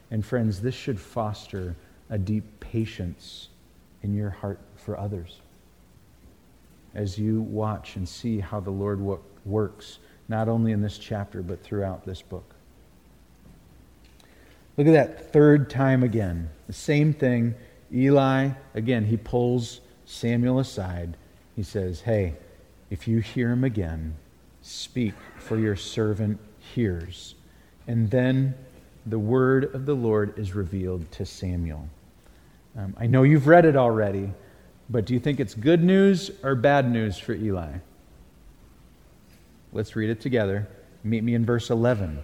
And 0.10 0.26
friends, 0.26 0.60
this 0.60 0.74
should 0.74 1.00
foster 1.00 1.76
a 2.10 2.18
deep 2.18 2.60
patience 2.60 3.50
in 4.02 4.16
your 4.16 4.32
heart 4.32 4.60
for 4.78 4.98
others 4.98 5.42
as 6.96 7.20
you 7.20 7.42
watch 7.42 7.98
and 7.98 8.10
see 8.10 8.40
how 8.40 8.60
the 8.60 8.72
Lord 8.72 9.00
works, 9.46 10.00
not 10.28 10.50
only 10.50 10.72
in 10.72 10.82
this 10.82 10.98
chapter, 10.98 11.44
but 11.44 11.62
throughout 11.62 12.04
this 12.04 12.24
book. 12.24 12.56
Look 14.78 14.88
at 14.88 14.94
that 14.94 15.32
third 15.32 15.70
time 15.70 16.04
again. 16.04 16.50
The 16.68 16.74
same 16.74 17.14
thing. 17.14 17.56
Eli, 17.94 18.50
again, 18.74 19.06
he 19.06 19.18
pulls 19.18 19.82
Samuel 20.06 20.60
aside. 20.60 21.16
He 21.56 21.64
says, 21.64 22.02
Hey, 22.02 22.36
if 22.90 23.08
you 23.08 23.20
hear 23.20 23.52
him 23.52 23.64
again, 23.64 24.16
speak, 24.62 25.14
for 25.38 25.60
your 25.60 25.76
servant 25.76 26.40
hears. 26.74 27.36
And 27.88 28.10
then 28.10 28.56
the 29.06 29.20
word 29.20 29.76
of 29.76 29.86
the 29.86 29.94
Lord 29.94 30.38
is 30.40 30.56
revealed 30.56 31.12
to 31.14 31.26
Samuel. 31.26 31.88
Um, 32.78 32.96
I 32.98 33.06
know 33.06 33.24
you've 33.24 33.48
read 33.48 33.66
it 33.66 33.76
already, 33.76 34.32
but 34.90 35.06
do 35.06 35.14
you 35.14 35.20
think 35.20 35.40
it's 35.40 35.54
good 35.54 35.84
news 35.84 36.32
or 36.42 36.56
bad 36.56 36.90
news 36.90 37.18
for 37.18 37.34
Eli? 37.34 37.74
Let's 39.72 39.96
read 39.96 40.10
it 40.10 40.22
together. 40.22 40.68
Meet 41.04 41.24
me 41.24 41.36
in 41.36 41.46
verse 41.46 41.70
11. 41.70 42.24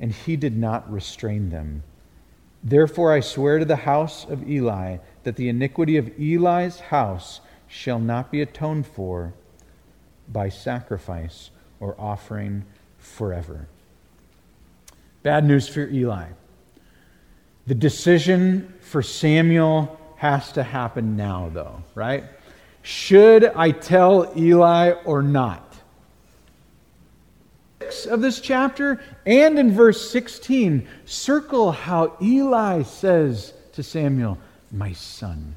and 0.00 0.12
he 0.12 0.36
did 0.36 0.56
not 0.56 0.90
restrain 0.90 1.50
them. 1.50 1.82
Therefore 2.62 3.12
I 3.12 3.20
swear 3.20 3.58
to 3.58 3.64
the 3.64 3.76
house 3.76 4.24
of 4.28 4.48
Eli 4.48 4.98
that 5.22 5.36
the 5.36 5.48
iniquity 5.48 5.96
of 5.96 6.10
Eli's 6.18 6.80
house 6.80 7.40
shall 7.68 7.98
not 7.98 8.30
be 8.30 8.40
atoned 8.40 8.86
for 8.86 9.34
by 10.28 10.48
sacrifice 10.48 11.50
or 11.80 11.94
offering 11.98 12.64
forever. 12.98 13.68
Bad 15.22 15.44
news 15.44 15.68
for 15.68 15.88
Eli. 15.88 16.28
The 17.66 17.74
decision 17.74 18.74
for 18.80 19.02
Samuel 19.02 19.98
has 20.16 20.52
to 20.52 20.62
happen 20.62 21.16
now, 21.16 21.50
though, 21.52 21.82
right? 21.94 22.24
Should 22.82 23.44
I 23.44 23.72
tell 23.72 24.32
Eli 24.36 24.92
or 25.04 25.22
not? 25.22 25.65
Of 28.06 28.20
this 28.20 28.40
chapter 28.40 29.02
and 29.24 29.58
in 29.58 29.72
verse 29.72 30.10
16, 30.10 30.86
circle 31.04 31.72
how 31.72 32.16
Eli 32.20 32.82
says 32.82 33.52
to 33.72 33.82
Samuel, 33.82 34.38
My 34.72 34.92
son. 34.92 35.54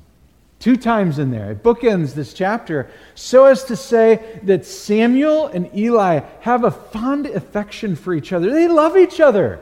Two 0.59 0.75
times 0.75 1.19
in 1.19 1.31
there. 1.31 1.51
It 1.51 1.63
bookends 1.63 2.13
this 2.13 2.33
chapter 2.33 2.91
so 3.15 3.45
as 3.45 3.63
to 3.65 3.77
say 3.77 4.39
that 4.43 4.65
Samuel 4.65 5.47
and 5.47 5.73
Eli 5.73 6.19
have 6.41 6.65
a 6.65 6.71
fond 6.71 7.27
affection 7.27 7.95
for 7.95 8.13
each 8.13 8.33
other. 8.33 8.51
They 8.51 8.67
love 8.67 8.97
each 8.97 9.21
other. 9.21 9.61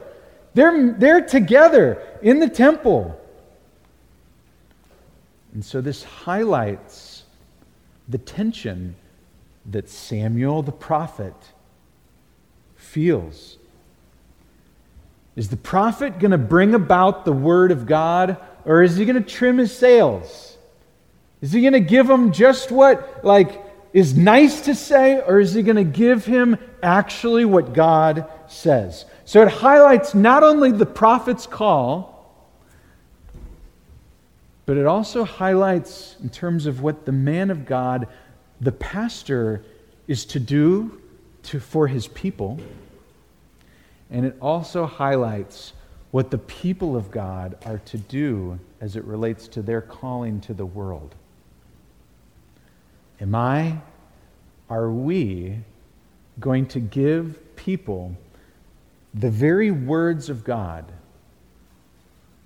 They're, 0.55 0.93
they're 0.93 1.21
together 1.21 2.01
in 2.23 2.39
the 2.39 2.49
temple. 2.49 3.19
And 5.53 5.63
so 5.63 5.81
this 5.81 6.03
highlights 6.03 7.23
the 8.07 8.17
tension 8.17 8.95
that 9.67 9.89
Samuel 9.89 10.63
the 10.63 10.71
prophet 10.71 11.35
feels. 12.87 13.57
Is 15.35 15.49
the 15.49 15.57
prophet 15.57 16.17
going 16.19 16.31
to 16.31 16.37
bring 16.37 16.73
about 16.73 17.25
the 17.25 17.31
word 17.31 17.71
of 17.71 17.85
God, 17.85 18.37
or 18.65 18.81
is 18.81 18.97
he 18.97 19.05
going 19.05 19.21
to 19.21 19.29
trim 19.29 19.59
his 19.59 19.75
sails? 19.75 20.57
Is 21.41 21.51
he 21.51 21.61
going 21.61 21.73
to 21.73 21.79
give 21.79 22.09
him 22.09 22.31
just 22.31 22.71
what, 22.71 23.23
like, 23.23 23.63
is 23.93 24.17
nice 24.17 24.61
to 24.61 24.73
say, 24.73 25.21
or 25.21 25.39
is 25.39 25.53
he 25.53 25.61
going 25.61 25.75
to 25.75 25.83
give 25.83 26.25
him 26.25 26.57
actually 26.81 27.45
what 27.45 27.73
God 27.73 28.25
says? 28.47 29.05
So 29.25 29.41
it 29.43 29.49
highlights 29.49 30.15
not 30.15 30.41
only 30.41 30.71
the 30.71 30.85
prophet's 30.85 31.45
call, 31.45 32.15
but 34.65 34.77
it 34.77 34.85
also 34.85 35.23
highlights, 35.23 36.15
in 36.21 36.29
terms 36.29 36.65
of 36.65 36.81
what 36.81 37.05
the 37.05 37.11
man 37.11 37.51
of 37.51 37.65
God, 37.65 38.07
the 38.59 38.71
pastor, 38.71 39.63
is 40.07 40.25
to 40.25 40.39
do 40.39 40.99
to, 41.47 41.59
for 41.59 41.87
his 41.87 42.07
people. 42.07 42.59
And 44.09 44.25
it 44.25 44.35
also 44.41 44.85
highlights 44.85 45.73
what 46.11 46.31
the 46.31 46.37
people 46.37 46.95
of 46.95 47.11
God 47.11 47.57
are 47.65 47.79
to 47.79 47.97
do 47.97 48.59
as 48.79 48.95
it 48.95 49.03
relates 49.03 49.47
to 49.49 49.61
their 49.61 49.81
calling 49.81 50.39
to 50.41 50.53
the 50.53 50.65
world. 50.65 51.15
Am 53.19 53.35
I, 53.35 53.79
are 54.69 54.91
we 54.91 55.59
going 56.39 56.67
to 56.67 56.79
give 56.79 57.55
people 57.55 58.15
the 59.13 59.29
very 59.29 59.71
words 59.71 60.29
of 60.29 60.43
God? 60.43 60.85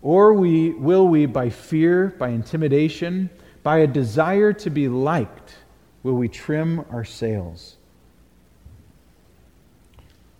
Or 0.01 0.33
we, 0.33 0.71
will 0.71 1.07
we, 1.07 1.25
by 1.25 1.49
fear, 1.49 2.07
by 2.17 2.29
intimidation, 2.29 3.29
by 3.61 3.79
a 3.79 3.87
desire 3.87 4.53
to 4.53 4.69
be 4.69 4.87
liked, 4.87 5.53
will 6.01 6.15
we 6.15 6.27
trim 6.27 6.83
our 6.89 7.05
sails? 7.05 7.77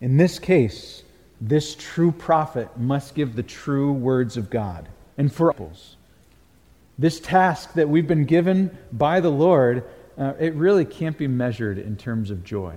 In 0.02 0.16
this 0.16 0.40
case, 0.40 1.04
this 1.40 1.76
true 1.76 2.10
prophet 2.10 2.76
must 2.76 3.14
give 3.14 3.36
the 3.36 3.42
true 3.44 3.92
words 3.92 4.36
of 4.36 4.50
God. 4.50 4.88
And 5.16 5.32
for 5.32 5.52
us, 5.52 5.96
this 6.98 7.20
task 7.20 7.74
that 7.74 7.88
we've 7.88 8.08
been 8.08 8.24
given 8.24 8.76
by 8.90 9.20
the 9.20 9.30
Lord, 9.30 9.84
uh, 10.18 10.34
it 10.40 10.54
really 10.54 10.84
can't 10.84 11.16
be 11.16 11.28
measured 11.28 11.78
in 11.78 11.96
terms 11.96 12.32
of 12.32 12.42
joy. 12.42 12.74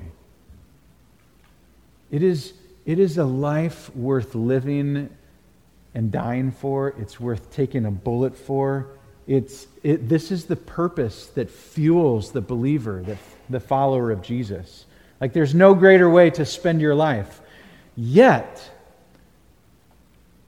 It 2.12 2.22
is, 2.22 2.53
it 2.86 3.00
is 3.00 3.17
a 3.17 3.25
life 3.25 3.94
worth 3.96 4.36
living 4.36 5.10
and 5.96 6.12
dying 6.12 6.51
for. 6.51 6.89
It's 6.89 7.20
worth 7.20 7.51
taking 7.51 7.86
a 7.86 7.91
bullet 7.91 8.38
for. 8.38 8.88
It's, 9.25 9.65
it, 9.82 10.08
this 10.08 10.32
is 10.32 10.46
the 10.46 10.55
purpose 10.55 11.25
that 11.34 11.50
fuels 11.50 12.34
the 12.34 12.41
believer, 12.41 13.01
the, 13.01 13.17
the 13.50 13.60
follower 13.60 14.12
of 14.12 14.22
Jesus. 14.22 14.86
Like 15.25 15.34
there's 15.34 15.55
no 15.55 15.74
greater 15.74 16.08
way 16.08 16.29
to 16.29 16.46
spend 16.46 16.82
your 16.82 16.94
life. 16.94 17.41
Yet, 17.98 18.70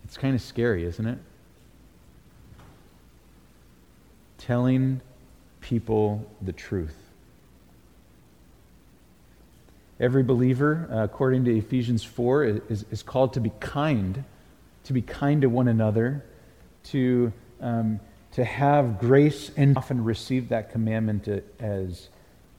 it's 0.03 0.17
kind 0.17 0.36
of 0.36 0.41
scary, 0.43 0.86
isn't 0.86 1.07
it? 1.07 1.17
Telling 4.38 5.01
people 5.62 6.29
the 6.43 6.53
truth. 6.53 6.96
Every 10.00 10.22
believer, 10.22 10.88
uh, 10.91 10.98
according 11.05 11.46
to 11.46 11.57
Ephesians 11.57 12.03
4, 12.03 12.43
is, 12.69 12.86
is 12.91 13.01
called 13.01 13.34
to 13.34 13.39
be 13.39 13.51
kind, 13.60 14.24
to 14.84 14.93
be 14.93 15.01
kind 15.01 15.41
to 15.41 15.48
one 15.48 15.67
another, 15.67 16.24
to, 16.91 17.34
um, 17.62 18.00
to 18.34 18.46
have 18.46 19.00
grace, 19.00 19.50
and 19.57 19.75
often 19.75 20.03
receive 20.03 20.50
that 20.50 20.72
commandment 20.72 21.27
as, 21.60 22.10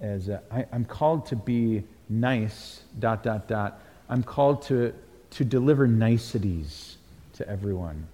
as 0.01 0.29
uh, 0.29 0.41
I, 0.51 0.67
I'm 0.73 0.85
called 0.85 1.27
to 1.27 1.37
be 1.37 1.85
nice, 2.09 2.83
dot, 2.99 3.23
dot, 3.23 3.49
dot. 3.49 3.81
I'm 4.09 4.23
called 4.23 4.63
to, 4.63 4.95
to 5.31 5.45
deliver 5.45 5.87
niceties 5.87 6.97
to 7.35 7.49
everyone. 7.49 8.07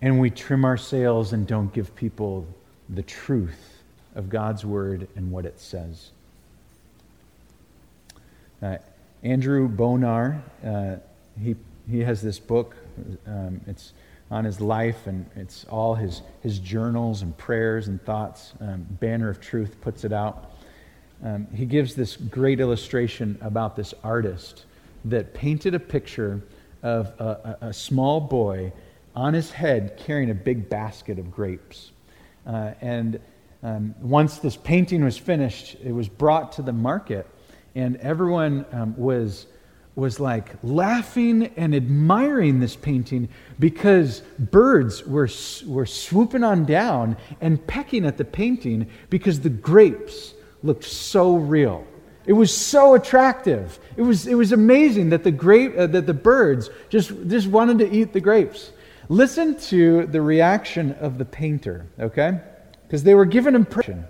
And 0.00 0.20
we 0.20 0.30
trim 0.30 0.64
our 0.64 0.76
sails 0.76 1.32
and 1.32 1.46
don't 1.46 1.72
give 1.72 1.94
people 1.94 2.46
the 2.88 3.02
truth 3.02 3.82
of 4.14 4.28
God's 4.28 4.64
word 4.64 5.08
and 5.16 5.30
what 5.30 5.44
it 5.44 5.60
says. 5.60 6.10
Uh, 8.62 8.78
Andrew 9.22 9.68
Bonar, 9.68 10.42
uh, 10.64 10.96
he, 11.40 11.56
he 11.90 12.00
has 12.00 12.22
this 12.22 12.38
book. 12.38 12.76
Um, 13.26 13.60
it's 13.66 13.92
on 14.30 14.44
his 14.44 14.60
life, 14.60 15.06
and 15.06 15.26
it's 15.36 15.64
all 15.64 15.94
his, 15.94 16.22
his 16.42 16.58
journals 16.58 17.22
and 17.22 17.36
prayers 17.36 17.88
and 17.88 18.02
thoughts. 18.04 18.52
Um, 18.60 18.86
Banner 19.00 19.28
of 19.28 19.40
Truth 19.40 19.80
puts 19.80 20.04
it 20.04 20.12
out. 20.12 20.52
Um, 21.24 21.46
he 21.54 21.66
gives 21.66 21.94
this 21.94 22.16
great 22.16 22.60
illustration 22.60 23.38
about 23.40 23.76
this 23.76 23.94
artist 24.04 24.64
that 25.04 25.34
painted 25.34 25.74
a 25.74 25.80
picture 25.80 26.42
of 26.82 27.06
a, 27.18 27.56
a, 27.60 27.66
a 27.68 27.72
small 27.72 28.20
boy 28.20 28.72
on 29.16 29.34
his 29.34 29.50
head 29.50 29.96
carrying 29.98 30.30
a 30.30 30.34
big 30.34 30.68
basket 30.68 31.18
of 31.18 31.30
grapes. 31.30 31.90
Uh, 32.46 32.72
and 32.80 33.20
um, 33.62 33.94
once 34.00 34.38
this 34.38 34.56
painting 34.56 35.02
was 35.04 35.18
finished, 35.18 35.76
it 35.84 35.92
was 35.92 36.08
brought 36.08 36.52
to 36.52 36.62
the 36.62 36.72
market 36.72 37.26
and 37.74 37.96
everyone 37.96 38.64
um, 38.72 38.96
was 38.96 39.46
was 39.94 40.20
like 40.20 40.54
laughing 40.62 41.50
and 41.56 41.74
admiring 41.74 42.60
this 42.60 42.76
painting 42.76 43.28
because 43.58 44.20
birds 44.38 45.04
were, 45.04 45.28
were 45.66 45.86
swooping 45.86 46.44
on 46.44 46.64
down 46.64 47.16
and 47.40 47.66
pecking 47.66 48.06
at 48.06 48.16
the 48.16 48.24
painting 48.24 48.88
because 49.10 49.40
the 49.40 49.50
grapes 49.50 50.34
looked 50.62 50.84
so 50.84 51.36
real. 51.36 51.86
It 52.26 52.34
was 52.34 52.54
so 52.54 52.94
attractive. 52.94 53.78
It 53.96 54.02
was, 54.02 54.26
it 54.26 54.34
was 54.34 54.52
amazing 54.52 55.10
that 55.10 55.24
the, 55.24 55.30
grape, 55.30 55.74
uh, 55.76 55.86
that 55.86 56.06
the 56.06 56.14
birds 56.14 56.68
just, 56.90 57.10
just 57.26 57.46
wanted 57.46 57.78
to 57.78 57.90
eat 57.90 58.12
the 58.12 58.20
grapes. 58.20 58.70
Listen 59.08 59.58
to 59.60 60.06
the 60.06 60.20
reaction 60.20 60.92
of 61.00 61.16
the 61.16 61.24
painter, 61.24 61.86
okay? 61.98 62.40
Because 62.86 63.02
they 63.02 63.14
were 63.14 63.24
given 63.24 63.54
impression. 63.54 64.04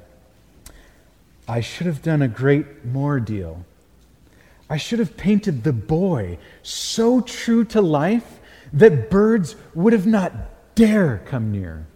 I 1.47 1.61
should 1.61 1.87
have 1.87 2.03
done 2.03 2.21
a 2.21 2.29
great 2.29 2.85
more 2.85 3.21
deal. 3.21 3.65
I 4.69 4.77
should 4.77 4.99
have 4.99 5.17
painted 5.17 5.63
the 5.63 5.73
boy 5.73 6.39
so 6.63 7.21
true 7.21 7.65
to 7.67 7.81
life 7.81 8.41
that 8.73 9.11
birds 9.11 9.57
would 9.75 9.93
have 9.93 10.07
not 10.07 10.75
dare 10.75 11.23
come 11.25 11.53
near. 11.53 11.87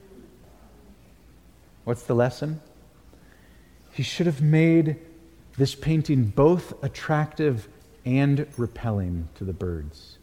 What's 1.85 2.05
the 2.05 2.15
lesson? 2.15 2.61
He 3.93 4.03
should 4.03 4.27
have 4.27 4.43
made 4.43 4.97
this 5.57 5.75
painting 5.75 6.25
both 6.25 6.83
attractive 6.83 7.69
and 8.05 8.47
repelling 8.57 9.29
to 9.37 9.45
the 9.45 9.53
birds, 9.53 10.19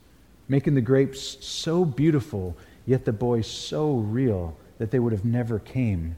making 0.47 0.75
the 0.75 0.81
grapes 0.81 1.37
so 1.45 1.85
beautiful, 1.85 2.57
yet 2.85 3.05
the 3.05 3.13
boy 3.13 3.41
so 3.41 3.93
real 3.93 4.57
that 4.79 4.91
they 4.91 4.99
would 4.99 5.13
have 5.13 5.25
never 5.25 5.59
came. 5.59 6.15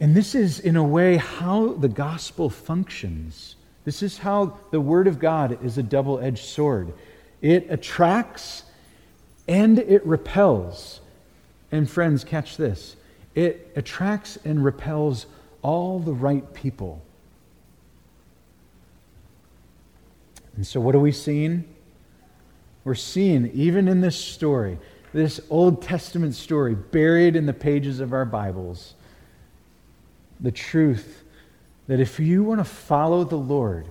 And 0.00 0.14
this 0.14 0.34
is, 0.34 0.60
in 0.60 0.76
a 0.76 0.84
way, 0.84 1.16
how 1.16 1.72
the 1.74 1.88
gospel 1.88 2.50
functions. 2.50 3.56
This 3.84 4.02
is 4.02 4.18
how 4.18 4.58
the 4.70 4.80
Word 4.80 5.06
of 5.06 5.18
God 5.18 5.64
is 5.64 5.78
a 5.78 5.82
double 5.82 6.18
edged 6.18 6.44
sword 6.44 6.92
it 7.42 7.66
attracts 7.70 8.64
and 9.46 9.78
it 9.78 10.04
repels. 10.06 11.00
And, 11.70 11.88
friends, 11.88 12.24
catch 12.24 12.56
this 12.56 12.96
it 13.34 13.72
attracts 13.76 14.38
and 14.44 14.64
repels 14.64 15.26
all 15.66 15.98
the 15.98 16.12
right 16.12 16.54
people. 16.54 17.02
And 20.54 20.64
so, 20.64 20.78
what 20.78 20.94
are 20.94 21.00
we 21.00 21.10
seeing? 21.10 21.64
We're 22.84 22.94
seeing, 22.94 23.50
even 23.50 23.88
in 23.88 24.00
this 24.00 24.16
story, 24.16 24.78
this 25.12 25.40
Old 25.50 25.82
Testament 25.82 26.36
story 26.36 26.76
buried 26.76 27.34
in 27.34 27.46
the 27.46 27.52
pages 27.52 27.98
of 27.98 28.12
our 28.12 28.24
Bibles, 28.24 28.94
the 30.38 30.52
truth 30.52 31.24
that 31.88 31.98
if 31.98 32.20
you 32.20 32.44
want 32.44 32.60
to 32.60 32.64
follow 32.64 33.24
the 33.24 33.34
Lord 33.34 33.88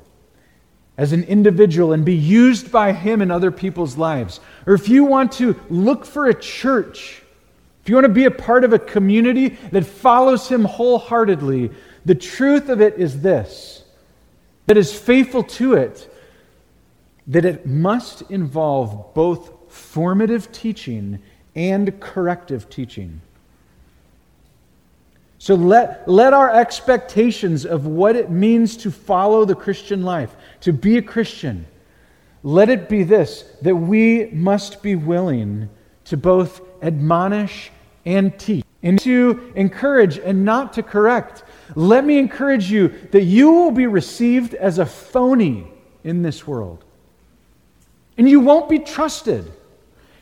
as 0.97 1.11
an 1.11 1.23
individual 1.23 1.91
and 1.91 2.05
be 2.05 2.15
used 2.15 2.71
by 2.71 2.93
Him 2.93 3.21
in 3.21 3.31
other 3.31 3.51
people's 3.51 3.97
lives, 3.97 4.39
or 4.65 4.75
if 4.75 4.87
you 4.87 5.03
want 5.03 5.33
to 5.33 5.59
look 5.69 6.05
for 6.05 6.27
a 6.27 6.33
church, 6.33 7.21
if 7.85 7.89
you 7.89 7.95
want 7.95 8.05
to 8.05 8.09
be 8.09 8.25
a 8.25 8.31
part 8.31 8.63
of 8.63 8.73
a 8.73 8.79
community 8.79 9.49
that 9.71 9.85
follows 9.85 10.49
Him 10.49 10.63
wholeheartedly, 10.65 11.69
the 12.03 12.15
truth 12.15 12.67
of 12.69 12.81
it 12.81 12.95
is 12.95 13.21
this 13.21 13.83
that 14.65 14.75
is 14.75 14.91
faithful 14.91 15.43
to 15.43 15.75
it, 15.75 16.11
that 17.27 17.45
it 17.45 17.67
must 17.67 18.23
involve 18.31 19.13
both 19.13 19.71
formative 19.71 20.51
teaching 20.51 21.19
and 21.53 21.99
corrective 21.99 22.71
teaching. 22.71 23.21
So 25.37 25.53
let, 25.53 26.07
let 26.07 26.33
our 26.33 26.49
expectations 26.49 27.67
of 27.67 27.85
what 27.85 28.15
it 28.15 28.31
means 28.31 28.77
to 28.77 28.89
follow 28.89 29.45
the 29.45 29.53
Christian 29.53 30.01
life, 30.01 30.35
to 30.61 30.73
be 30.73 30.97
a 30.97 31.03
Christian, 31.03 31.67
let 32.41 32.69
it 32.69 32.89
be 32.89 33.03
this 33.03 33.43
that 33.61 33.75
we 33.75 34.31
must 34.31 34.81
be 34.81 34.95
willing 34.95 35.69
to 36.05 36.17
both 36.17 36.61
admonish 36.81 37.69
and 38.05 38.37
teach, 38.37 38.63
and 38.83 38.99
to 38.99 39.51
encourage 39.55 40.17
and 40.17 40.45
not 40.45 40.73
to 40.73 40.83
correct. 40.83 41.43
Let 41.75 42.05
me 42.05 42.19
encourage 42.19 42.71
you 42.71 42.89
that 43.11 43.23
you 43.23 43.51
will 43.51 43.71
be 43.71 43.87
received 43.87 44.53
as 44.53 44.77
a 44.79 44.85
phony 44.85 45.67
in 46.03 46.21
this 46.21 46.45
world. 46.45 46.85
And 48.17 48.29
you 48.29 48.39
won't 48.39 48.69
be 48.69 48.79
trusted. 48.79 49.51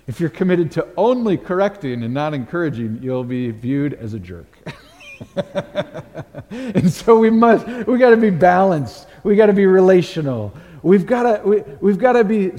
If 0.08 0.20
you're 0.20 0.30
committed 0.30 0.72
to 0.72 0.88
only 0.98 1.38
correcting 1.38 2.04
and 2.04 2.14
not 2.14 2.34
encouraging, 2.34 3.00
you'll 3.02 3.24
be 3.24 3.52
viewed 3.52 3.94
as 3.94 4.14
a 4.14 4.20
jerk. 4.20 4.58
and 6.50 6.92
so 6.92 7.18
we 7.18 7.30
must, 7.30 7.66
we 7.88 7.98
got 7.98 8.10
to 8.10 8.18
be 8.18 8.30
balanced. 8.30 9.08
We 9.24 9.36
got 9.36 9.46
to 9.46 9.54
be 9.54 9.66
relational. 9.66 10.54
We've 10.84 11.06
got 11.06 11.24
to, 11.24 11.48
we, 11.48 11.62
we've 11.80 11.98
to 11.98 12.24
be, 12.26 12.52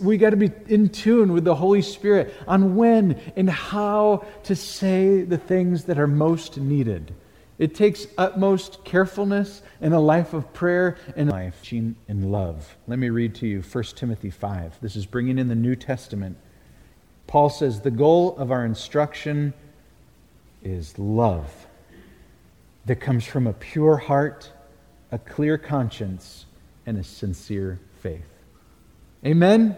we 0.00 0.16
got 0.16 0.30
to 0.30 0.36
be 0.36 0.52
in 0.68 0.88
tune 0.88 1.32
with 1.32 1.44
the 1.44 1.56
Holy 1.56 1.82
Spirit 1.82 2.32
on 2.46 2.76
when 2.76 3.20
and 3.34 3.50
how 3.50 4.24
to 4.44 4.54
say 4.54 5.22
the 5.22 5.36
things 5.36 5.84
that 5.84 5.98
are 5.98 6.06
most 6.06 6.58
needed. 6.58 7.12
It 7.58 7.74
takes 7.74 8.06
utmost 8.16 8.84
carefulness 8.84 9.62
in 9.80 9.92
a 9.92 10.00
life 10.00 10.32
of 10.32 10.52
prayer 10.54 10.96
and 11.16 11.28
life 11.30 11.72
in 11.72 11.96
love. 12.08 12.76
Let 12.86 13.00
me 13.00 13.10
read 13.10 13.34
to 13.36 13.48
you 13.48 13.62
1 13.62 13.84
Timothy 13.96 14.30
5. 14.30 14.78
This 14.80 14.94
is 14.94 15.04
bringing 15.04 15.38
in 15.38 15.48
the 15.48 15.54
New 15.56 15.74
Testament. 15.74 16.36
Paul 17.26 17.50
says, 17.50 17.80
The 17.80 17.90
goal 17.90 18.36
of 18.36 18.52
our 18.52 18.64
instruction 18.64 19.54
is 20.62 20.98
love 20.98 21.66
that 22.86 22.96
comes 22.96 23.24
from 23.24 23.46
a 23.46 23.52
pure 23.52 23.96
heart, 23.96 24.52
a 25.10 25.18
clear 25.18 25.58
conscience, 25.58 26.46
and 26.86 26.98
a 26.98 27.04
sincere 27.04 27.78
faith. 28.00 28.26
Amen? 29.24 29.76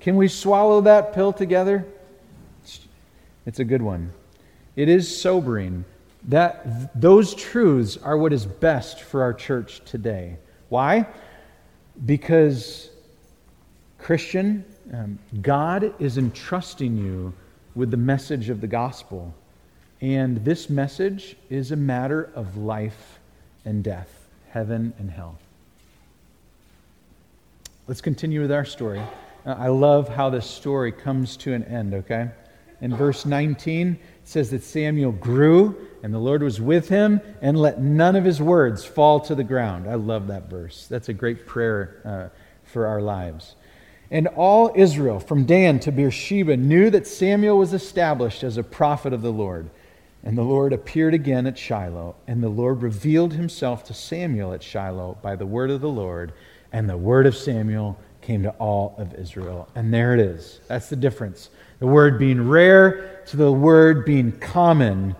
Can 0.00 0.16
we 0.16 0.28
swallow 0.28 0.80
that 0.82 1.12
pill 1.12 1.32
together? 1.32 1.86
It's 3.46 3.60
a 3.60 3.64
good 3.64 3.82
one. 3.82 4.12
It 4.76 4.88
is 4.88 5.20
sobering 5.20 5.84
that 6.24 7.00
those 7.00 7.34
truths 7.34 7.96
are 7.96 8.16
what 8.16 8.32
is 8.32 8.44
best 8.44 9.00
for 9.00 9.22
our 9.22 9.32
church 9.32 9.80
today. 9.84 10.36
Why? 10.68 11.06
Because, 12.04 12.90
Christian, 13.98 14.64
um, 14.92 15.18
God 15.40 15.94
is 15.98 16.18
entrusting 16.18 16.96
you 16.96 17.32
with 17.74 17.90
the 17.90 17.96
message 17.96 18.50
of 18.50 18.60
the 18.60 18.66
gospel. 18.66 19.34
And 20.00 20.44
this 20.44 20.68
message 20.68 21.36
is 21.50 21.72
a 21.72 21.76
matter 21.76 22.30
of 22.34 22.56
life 22.56 23.18
and 23.64 23.82
death, 23.82 24.28
heaven 24.50 24.92
and 24.98 25.10
hell. 25.10 25.38
Let's 27.88 28.02
continue 28.02 28.42
with 28.42 28.52
our 28.52 28.66
story. 28.66 29.00
Uh, 29.46 29.54
I 29.58 29.68
love 29.68 30.10
how 30.10 30.28
this 30.28 30.44
story 30.44 30.92
comes 30.92 31.38
to 31.38 31.54
an 31.54 31.64
end, 31.64 31.94
okay? 31.94 32.28
In 32.82 32.94
verse 32.94 33.24
19, 33.24 33.92
it 33.92 33.98
says 34.24 34.50
that 34.50 34.62
Samuel 34.62 35.12
grew 35.12 35.74
and 36.02 36.12
the 36.12 36.18
Lord 36.18 36.42
was 36.42 36.60
with 36.60 36.90
him 36.90 37.18
and 37.40 37.58
let 37.58 37.80
none 37.80 38.14
of 38.14 38.26
his 38.26 38.42
words 38.42 38.84
fall 38.84 39.20
to 39.20 39.34
the 39.34 39.42
ground. 39.42 39.88
I 39.88 39.94
love 39.94 40.26
that 40.26 40.50
verse. 40.50 40.86
That's 40.86 41.08
a 41.08 41.14
great 41.14 41.46
prayer 41.46 42.02
uh, 42.04 42.38
for 42.62 42.84
our 42.84 43.00
lives. 43.00 43.54
And 44.10 44.26
all 44.26 44.70
Israel, 44.74 45.18
from 45.18 45.46
Dan 45.46 45.80
to 45.80 45.90
Beersheba, 45.90 46.58
knew 46.58 46.90
that 46.90 47.06
Samuel 47.06 47.56
was 47.56 47.72
established 47.72 48.44
as 48.44 48.58
a 48.58 48.62
prophet 48.62 49.14
of 49.14 49.22
the 49.22 49.32
Lord. 49.32 49.70
And 50.22 50.36
the 50.36 50.42
Lord 50.42 50.74
appeared 50.74 51.14
again 51.14 51.46
at 51.46 51.56
Shiloh, 51.56 52.16
and 52.26 52.42
the 52.42 52.50
Lord 52.50 52.82
revealed 52.82 53.32
himself 53.32 53.82
to 53.84 53.94
Samuel 53.94 54.52
at 54.52 54.62
Shiloh 54.62 55.16
by 55.22 55.36
the 55.36 55.46
word 55.46 55.70
of 55.70 55.80
the 55.80 55.88
Lord, 55.88 56.34
and 56.72 56.88
the 56.88 56.96
word 56.96 57.26
of 57.26 57.36
Samuel 57.36 57.98
came 58.20 58.42
to 58.42 58.50
all 58.52 58.94
of 58.98 59.14
Israel. 59.14 59.68
And 59.74 59.92
there 59.92 60.14
it 60.14 60.20
is. 60.20 60.60
That's 60.68 60.88
the 60.88 60.96
difference. 60.96 61.50
The 61.78 61.86
word 61.86 62.18
being 62.18 62.48
rare 62.48 63.22
to 63.26 63.36
the 63.36 63.50
word 63.50 64.04
being 64.04 64.32
common. 64.32 65.16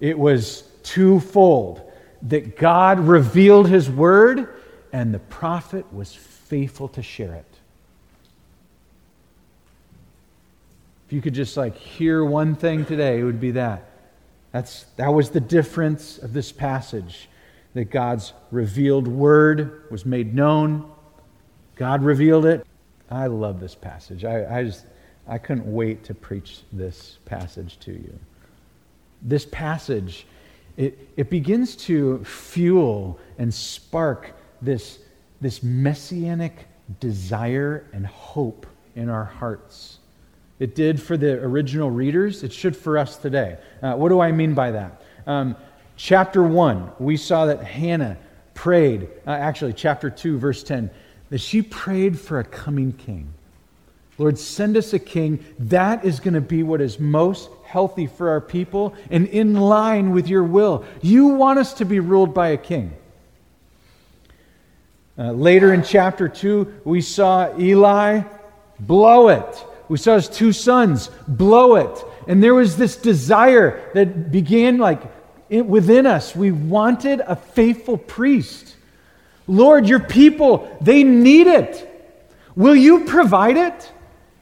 It 0.00 0.18
was 0.18 0.64
twofold 0.82 1.82
that 2.22 2.56
God 2.56 2.98
revealed 3.00 3.68
his 3.68 3.88
word, 3.88 4.48
and 4.92 5.14
the 5.14 5.18
prophet 5.18 5.92
was 5.92 6.14
faithful 6.14 6.88
to 6.88 7.02
share 7.02 7.34
it. 7.34 7.44
If 11.06 11.12
you 11.12 11.22
could 11.22 11.34
just 11.34 11.56
like 11.56 11.76
hear 11.76 12.24
one 12.24 12.54
thing 12.54 12.84
today, 12.84 13.20
it 13.20 13.24
would 13.24 13.40
be 13.40 13.52
that. 13.52 13.88
That's, 14.52 14.84
that 14.96 15.08
was 15.08 15.30
the 15.30 15.40
difference 15.40 16.18
of 16.18 16.32
this 16.32 16.52
passage 16.52 17.28
that 17.74 17.90
God's 17.90 18.32
revealed 18.50 19.06
word 19.06 19.84
was 19.90 20.04
made 20.04 20.34
known. 20.34 20.90
God 21.76 22.02
revealed 22.02 22.46
it. 22.46 22.66
I 23.10 23.26
love 23.26 23.60
this 23.60 23.74
passage. 23.74 24.24
I, 24.24 24.58
I 24.58 24.64
just 24.64 24.84
I 25.28 25.36
couldn't 25.36 25.70
wait 25.70 26.04
to 26.04 26.14
preach 26.14 26.60
this 26.72 27.18
passage 27.26 27.78
to 27.80 27.92
you. 27.92 28.18
This 29.20 29.44
passage, 29.44 30.26
it, 30.76 30.98
it 31.16 31.28
begins 31.28 31.76
to 31.76 32.24
fuel 32.24 33.20
and 33.36 33.52
spark 33.52 34.32
this, 34.62 34.98
this 35.40 35.62
messianic 35.62 36.66
desire 36.98 37.84
and 37.92 38.06
hope 38.06 38.66
in 38.96 39.10
our 39.10 39.24
hearts. 39.24 39.98
It 40.58 40.74
did 40.74 41.00
for 41.00 41.16
the 41.16 41.34
original 41.34 41.90
readers, 41.90 42.42
it 42.42 42.52
should 42.52 42.76
for 42.76 42.96
us 42.96 43.16
today. 43.16 43.58
Uh, 43.82 43.94
what 43.94 44.08
do 44.08 44.20
I 44.20 44.32
mean 44.32 44.54
by 44.54 44.70
that? 44.70 45.02
Um, 45.26 45.56
chapter 45.98 46.42
1, 46.42 46.92
we 46.98 47.18
saw 47.18 47.46
that 47.46 47.62
Hannah 47.62 48.16
prayed, 48.54 49.08
uh, 49.26 49.30
actually, 49.30 49.74
chapter 49.74 50.08
2, 50.08 50.38
verse 50.38 50.62
10, 50.62 50.90
that 51.28 51.38
she 51.38 51.60
prayed 51.60 52.18
for 52.18 52.38
a 52.38 52.44
coming 52.44 52.92
king. 52.92 53.34
Lord, 54.16 54.38
send 54.38 54.76
us 54.76 54.94
a 54.94 54.98
king. 54.98 55.44
That 55.58 56.04
is 56.04 56.20
going 56.20 56.34
to 56.34 56.40
be 56.40 56.62
what 56.62 56.80
is 56.80 56.98
most 56.98 57.50
healthy 57.64 58.06
for 58.06 58.30
our 58.30 58.40
people 58.40 58.94
and 59.10 59.28
in 59.28 59.54
line 59.54 60.10
with 60.12 60.28
your 60.28 60.42
will. 60.42 60.84
You 61.02 61.26
want 61.26 61.58
us 61.58 61.74
to 61.74 61.84
be 61.84 62.00
ruled 62.00 62.32
by 62.32 62.48
a 62.48 62.56
king. 62.56 62.94
Uh, 65.16 65.32
later 65.32 65.74
in 65.74 65.82
chapter 65.82 66.28
2, 66.28 66.80
we 66.84 67.00
saw 67.00 67.56
Eli 67.58 68.22
blow 68.80 69.28
it. 69.28 69.64
We 69.88 69.98
saw 69.98 70.14
his 70.14 70.28
two 70.28 70.52
sons 70.52 71.10
blow 71.26 71.76
it. 71.76 72.04
And 72.26 72.42
there 72.42 72.54
was 72.54 72.76
this 72.76 72.96
desire 72.96 73.90
that 73.94 74.30
began 74.30 74.78
like 74.78 75.17
within 75.50 76.06
us. 76.06 76.34
We 76.34 76.50
wanted 76.50 77.20
a 77.20 77.36
faithful 77.36 77.96
priest. 77.96 78.76
Lord, 79.46 79.88
your 79.88 80.00
people, 80.00 80.76
they 80.80 81.02
need 81.04 81.46
it. 81.46 81.84
Will 82.54 82.76
you 82.76 83.04
provide 83.04 83.56
it? 83.56 83.92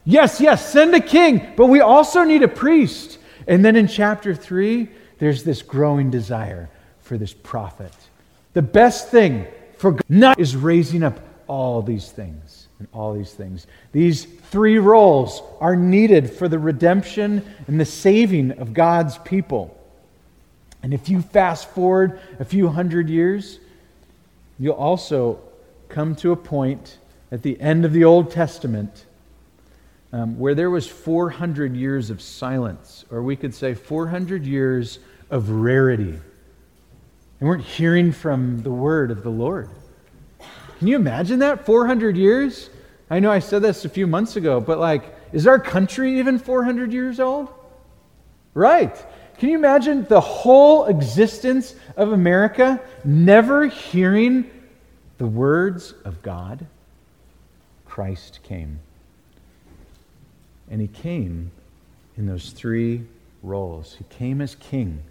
Yes, 0.05 0.41
yes, 0.41 0.71
send 0.73 0.95
a 0.95 1.01
king, 1.01 1.53
but 1.57 1.67
we 1.67 1.81
also 1.81 2.25
need 2.25 2.43
a 2.43 2.49
priest. 2.49 3.19
And 3.47 3.65
then 3.65 3.77
in 3.77 3.89
chapter 3.89 4.35
3, 4.35 4.89
there's 5.19 5.45
this 5.45 5.63
growing 5.63 6.11
desire 6.11 6.69
for 7.01 7.19
this 7.19 7.33
prophet. 7.33 7.93
The 8.53 8.63
best 8.63 9.09
thing 9.11 9.47
for 9.79 9.93
God 9.93 10.39
is 10.39 10.57
raising 10.57 11.03
up 11.03 11.21
all 11.47 11.83
these 11.83 12.11
things 12.11 12.69
and 12.79 12.89
all 12.93 13.15
these 13.15 13.33
things. 13.33 13.67
These 13.93 14.25
three 14.25 14.79
roles 14.79 15.43
are 15.61 15.77
needed 15.77 16.31
for 16.31 16.49
the 16.49 16.59
redemption 16.59 17.43
and 17.67 17.81
the 17.81 17.85
saving 17.85 18.53
of 18.53 18.73
God's 18.73 19.19
people. 19.19 19.76
And 20.87 20.95
if 20.95 21.09
you 21.09 21.21
fast 21.21 21.69
forward 21.71 22.21
a 22.39 22.45
few 22.45 22.69
hundred 22.69 23.11
years, 23.11 23.59
you'll 24.57 24.75
also 24.75 25.41
come 25.89 26.15
to 26.15 26.31
a 26.31 26.37
point 26.37 26.99
at 27.33 27.43
the 27.43 27.61
end 27.61 27.85
of 27.85 27.93
the 27.93 28.05
Old 28.05 28.31
Testament 28.31 29.05
um, 30.13 30.39
where 30.39 30.55
there 30.55 30.71
was 30.71 30.87
400 30.87 31.75
years 31.75 32.09
of 32.11 32.23
silence, 32.23 33.05
or 33.11 33.21
we 33.21 33.35
could 33.35 33.53
say 33.53 33.75
400 33.75 34.47
years 34.47 35.01
of 35.29 35.51
rarity. 35.51 36.11
And 36.11 36.21
we 37.41 37.49
weren't 37.49 37.65
hearing 37.65 38.13
from 38.13 38.63
the 38.63 38.71
word 38.71 39.11
of 39.11 39.25
the 39.25 39.29
Lord. 39.29 39.69
Can 40.79 40.87
you 40.87 40.95
imagine 40.95 41.41
that? 41.41 41.67
400 41.67 42.17
years? 42.17 42.71
I 43.11 43.19
know 43.19 43.33
I 43.33 43.41
said 43.41 43.61
this 43.61 43.85
a 43.85 43.89
few 43.89 44.07
months 44.07 44.37
ago, 44.37 44.61
but 44.61 44.79
like, 44.79 45.17
is 45.33 45.49
our 45.49 45.59
country 45.59 46.21
even 46.21 46.39
400 46.39 46.93
years 46.93 47.19
old? 47.19 47.49
Right. 48.55 48.97
Can 49.39 49.51
you 49.51 49.57
imagine 49.57 50.05
the 50.05 50.21
whole 50.21 50.87
existence 50.87 51.75
of 51.97 52.13
America 52.13 52.81
never 53.05 53.67
hearing 53.67 54.51
the 55.19 55.27
words 55.27 55.93
of 56.05 56.23
God? 56.23 56.67
Christ 57.85 58.41
came. 58.43 58.81
And 60.71 60.81
he 60.81 60.89
came 60.89 61.51
in 62.17 62.27
those 62.27 62.51
three 62.51 63.05
roles. 63.43 63.97
He 63.97 64.05
came 64.05 64.41
as 64.41 64.55
king. 64.55 65.03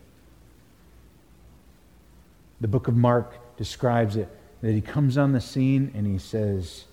The 2.61 2.67
book 2.67 2.87
of 2.87 2.95
Mark 2.95 3.57
describes 3.57 4.15
it 4.15 4.29
that 4.61 4.71
he 4.71 4.81
comes 4.81 5.17
on 5.17 5.33
the 5.33 5.41
scene 5.41 5.91
and 5.93 6.07
he 6.07 6.17
says, 6.17 6.85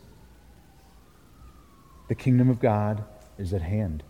The 2.08 2.14
kingdom 2.14 2.50
of 2.50 2.60
God 2.60 3.04
is 3.38 3.54
at 3.54 3.62
hand. 3.62 4.02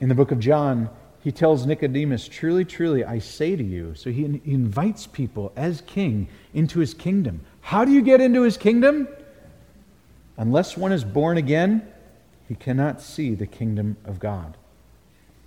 In 0.00 0.08
the 0.08 0.14
book 0.14 0.30
of 0.30 0.40
John, 0.40 0.90
he 1.22 1.32
tells 1.32 1.64
Nicodemus, 1.64 2.28
Truly, 2.28 2.64
truly, 2.64 3.04
I 3.04 3.18
say 3.18 3.56
to 3.56 3.64
you. 3.64 3.94
So 3.94 4.10
he 4.10 4.24
invites 4.44 5.06
people 5.06 5.52
as 5.56 5.82
king 5.86 6.28
into 6.52 6.80
his 6.80 6.92
kingdom. 6.92 7.40
How 7.60 7.84
do 7.84 7.92
you 7.92 8.02
get 8.02 8.20
into 8.20 8.42
his 8.42 8.56
kingdom? 8.56 9.08
Unless 10.36 10.76
one 10.76 10.92
is 10.92 11.04
born 11.04 11.38
again, 11.38 11.86
he 12.48 12.54
cannot 12.54 13.00
see 13.00 13.34
the 13.34 13.46
kingdom 13.46 13.96
of 14.04 14.18
God. 14.18 14.56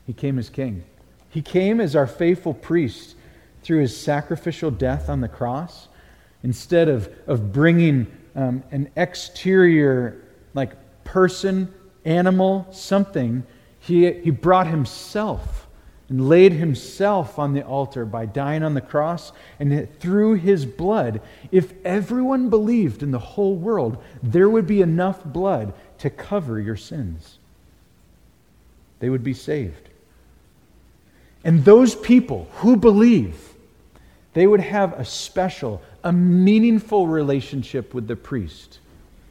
He 0.07 0.13
came 0.13 0.39
as 0.39 0.49
king. 0.49 0.83
He 1.29 1.41
came 1.41 1.79
as 1.79 1.95
our 1.95 2.07
faithful 2.07 2.53
priest 2.53 3.15
through 3.61 3.81
his 3.81 3.95
sacrificial 3.95 4.71
death 4.71 5.09
on 5.09 5.21
the 5.21 5.27
cross. 5.27 5.89
Instead 6.41 6.87
of, 6.87 7.09
of 7.27 7.51
bringing 7.51 8.07
um, 8.35 8.63
an 8.71 8.89
exterior, 8.95 10.23
like 10.53 10.71
person, 11.03 11.71
animal, 12.05 12.65
something, 12.71 13.45
he, 13.87 14.11
he 14.11 14.31
brought 14.31 14.67
himself 14.67 15.67
and 16.09 16.29
laid 16.29 16.53
himself 16.53 17.37
on 17.39 17.53
the 17.53 17.63
altar 17.63 18.05
by 18.05 18.25
dying 18.25 18.63
on 18.63 18.73
the 18.73 18.81
cross. 18.81 19.31
And 19.59 19.87
through 19.99 20.35
his 20.35 20.65
blood, 20.65 21.21
if 21.51 21.73
everyone 21.85 22.49
believed 22.49 23.03
in 23.03 23.11
the 23.11 23.19
whole 23.19 23.55
world, 23.55 24.01
there 24.23 24.49
would 24.49 24.67
be 24.67 24.81
enough 24.81 25.23
blood 25.23 25.73
to 25.99 26.09
cover 26.09 26.59
your 26.59 26.77
sins. 26.77 27.39
They 28.99 29.09
would 29.09 29.23
be 29.23 29.33
saved. 29.33 29.89
And 31.43 31.63
those 31.63 31.95
people 31.95 32.49
who 32.55 32.77
believe, 32.77 33.53
they 34.33 34.47
would 34.47 34.61
have 34.61 34.93
a 34.93 35.05
special, 35.05 35.81
a 36.03 36.11
meaningful 36.11 37.07
relationship 37.07 37.93
with 37.93 38.07
the 38.07 38.15
priest. 38.15 38.79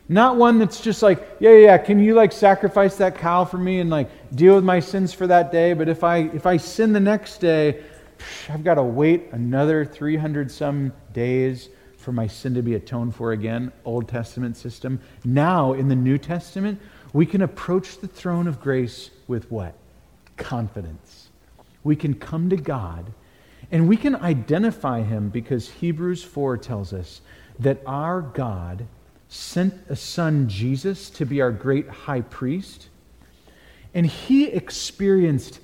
Not 0.09 0.37
one 0.37 0.59
that's 0.59 0.81
just 0.81 1.03
like, 1.03 1.37
yeah, 1.40 1.57
yeah, 1.57 1.79
can 1.79 1.99
you 1.99 2.14
like 2.14 2.31
sacrifice 2.31 2.97
that 2.97 3.19
cow 3.19 3.45
for 3.45 3.59
me 3.59 3.81
and 3.81 3.90
like 3.90 4.09
deal 4.35 4.55
with 4.55 4.64
my 4.64 4.79
sins 4.79 5.12
for 5.12 5.27
that 5.27 5.51
day? 5.51 5.73
But 5.73 5.88
if 5.88 6.05
I 6.05 6.19
if 6.19 6.47
I 6.47 6.59
sin 6.59 6.92
the 6.92 7.01
next 7.01 7.38
day, 7.38 7.83
I've 8.49 8.62
got 8.62 8.75
to 8.75 8.83
wait 8.83 9.29
another 9.33 9.85
300 9.85 10.51
some 10.51 10.92
days 11.12 11.69
for 11.97 12.12
my 12.12 12.29
sin 12.29 12.55
to 12.55 12.62
be 12.62 12.75
atoned 12.75 13.16
for 13.16 13.33
again, 13.33 13.73
Old 13.85 14.09
Testament 14.09 14.57
system. 14.57 15.01
Now, 15.25 15.73
in 15.73 15.88
the 15.88 15.97
New 15.97 16.19
Testament, 16.19 16.81
we 17.12 17.27
can 17.27 17.42
approach 17.42 17.99
the 17.99 18.07
throne 18.07 18.47
of 18.47 18.61
grace 18.61 19.11
with 19.27 19.51
what? 19.51 19.75
Confidence. 20.37 21.31
We 21.83 21.97
can 21.97 22.14
come 22.14 22.49
to 22.51 22.57
God 22.57 23.12
and 23.73 23.88
we 23.88 23.97
can 23.97 24.14
identify 24.14 25.03
him 25.03 25.31
because 25.31 25.69
Hebrews 25.69 26.23
4 26.23 26.59
tells 26.59 26.92
us 26.92 27.23
that 27.59 27.83
our 27.87 28.21
God 28.21 28.87
sent 29.29 29.75
a 29.89 29.97
son, 29.97 30.49
Jesus, 30.49 31.11
to 31.11 31.25
be 31.25 31.41
our 31.41 31.51
great 31.51 31.89
high 31.89 32.21
priest, 32.21 32.89
and 33.95 34.07
he 34.07 34.47
experienced 34.47 35.61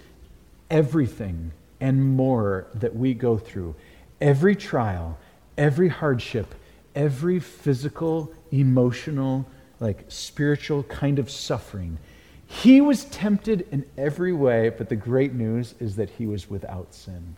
everything 0.70 1.52
and 1.80 2.16
more 2.16 2.66
that 2.74 2.96
we 2.96 3.14
go 3.14 3.36
through. 3.36 3.74
Every 4.20 4.56
trial, 4.56 5.18
every 5.58 5.88
hardship, 5.88 6.54
every 6.94 7.40
physical, 7.40 8.32
emotional, 8.50 9.46
like 9.80 10.04
spiritual 10.08 10.84
kind 10.84 11.18
of 11.18 11.30
suffering. 11.30 11.98
He 12.46 12.80
was 12.80 13.04
tempted 13.06 13.66
in 13.70 13.84
every 13.96 14.32
way, 14.32 14.70
but 14.70 14.88
the 14.88 14.96
great 14.96 15.32
news 15.32 15.74
is 15.80 15.96
that 15.96 16.10
he 16.10 16.26
was 16.26 16.48
without 16.48 16.94
sin. 16.94 17.36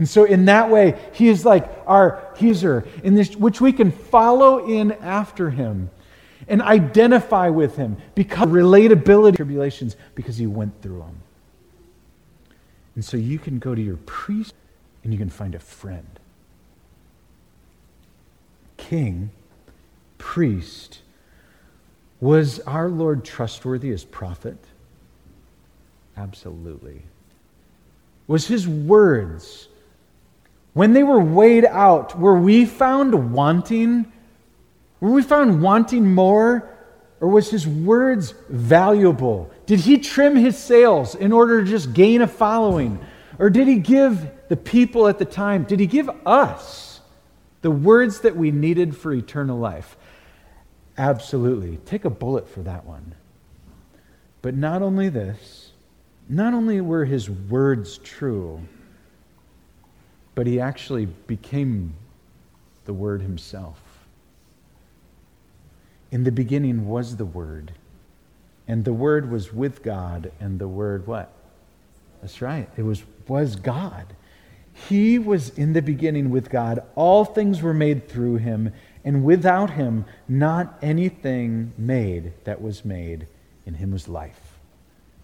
And 0.00 0.08
so, 0.08 0.24
in 0.24 0.46
that 0.46 0.70
way, 0.70 0.98
he 1.12 1.28
is 1.28 1.44
like 1.44 1.70
our 1.86 2.30
accuser, 2.32 2.88
in 3.04 3.14
this, 3.14 3.36
which 3.36 3.60
we 3.60 3.70
can 3.70 3.90
follow 3.92 4.66
in 4.66 4.92
after 4.92 5.50
him. 5.50 5.90
and 6.48 6.62
identify 6.62 7.50
with 7.50 7.76
him 7.76 7.98
because 8.14 8.48
relatability 8.48 9.36
tribulations 9.36 9.96
because 10.14 10.38
he 10.38 10.46
went 10.46 10.80
through 10.82 10.98
them. 11.00 11.16
And 12.94 13.04
so 13.04 13.16
you 13.16 13.38
can 13.38 13.58
go 13.58 13.74
to 13.74 13.80
your 13.80 13.98
priest 13.98 14.54
and 15.04 15.12
you 15.12 15.18
can 15.18 15.30
find 15.30 15.54
a 15.54 15.60
friend. 15.60 16.18
King, 18.78 19.30
priest, 20.18 21.00
was 22.20 22.58
our 22.60 22.88
Lord 22.88 23.24
trustworthy 23.24 23.90
as 23.90 24.04
prophet? 24.04 24.58
Absolutely. 26.16 27.02
Was 28.26 28.46
his 28.48 28.66
words, 28.66 29.68
when 30.72 30.92
they 30.92 31.02
were 31.02 31.20
weighed 31.20 31.64
out, 31.64 32.18
were 32.18 32.38
we 32.38 32.64
found 32.64 33.32
wanting? 33.32 34.10
Were 35.00 35.10
we 35.10 35.22
found 35.22 35.62
wanting 35.62 36.14
more? 36.14 36.68
Or 37.20 37.28
was 37.28 37.50
his 37.50 37.66
words 37.66 38.34
valuable? 38.48 39.50
Did 39.66 39.80
he 39.80 39.98
trim 39.98 40.36
his 40.36 40.56
sails 40.56 41.14
in 41.14 41.32
order 41.32 41.62
to 41.62 41.70
just 41.70 41.92
gain 41.92 42.22
a 42.22 42.26
following? 42.26 42.98
Or 43.38 43.50
did 43.50 43.68
he 43.68 43.76
give 43.76 44.30
the 44.48 44.56
people 44.56 45.06
at 45.06 45.18
the 45.18 45.24
time, 45.24 45.64
did 45.64 45.80
he 45.80 45.86
give 45.86 46.10
us 46.26 47.00
the 47.62 47.70
words 47.70 48.20
that 48.20 48.36
we 48.36 48.50
needed 48.50 48.96
for 48.96 49.12
eternal 49.12 49.58
life? 49.58 49.96
Absolutely. 50.98 51.78
Take 51.86 52.04
a 52.04 52.10
bullet 52.10 52.48
for 52.48 52.60
that 52.60 52.84
one. 52.84 53.14
But 54.42 54.54
not 54.54 54.82
only 54.82 55.08
this, 55.08 55.72
not 56.28 56.54
only 56.54 56.80
were 56.80 57.04
his 57.04 57.28
words 57.28 57.98
true, 57.98 58.60
but 60.34 60.46
he 60.46 60.60
actually 60.60 61.06
became 61.06 61.94
the 62.84 62.92
Word 62.92 63.22
himself. 63.22 63.80
In 66.10 66.24
the 66.24 66.32
beginning 66.32 66.88
was 66.88 67.16
the 67.16 67.24
Word, 67.24 67.72
and 68.66 68.84
the 68.84 68.92
Word 68.92 69.30
was 69.30 69.52
with 69.52 69.82
God, 69.82 70.32
and 70.40 70.58
the 70.58 70.68
Word 70.68 71.06
what? 71.06 71.32
That's 72.20 72.42
right. 72.42 72.68
It 72.76 72.82
was, 72.82 73.02
was 73.28 73.56
God. 73.56 74.06
He 74.88 75.18
was 75.18 75.50
in 75.50 75.72
the 75.72 75.82
beginning 75.82 76.30
with 76.30 76.50
God. 76.50 76.82
All 76.94 77.24
things 77.24 77.62
were 77.62 77.74
made 77.74 78.08
through 78.08 78.36
him, 78.36 78.72
and 79.04 79.24
without 79.24 79.70
him, 79.70 80.04
not 80.28 80.78
anything 80.82 81.72
made 81.76 82.32
that 82.44 82.60
was 82.60 82.84
made. 82.84 83.26
In 83.66 83.74
him 83.74 83.92
was 83.92 84.08
life. 84.08 84.58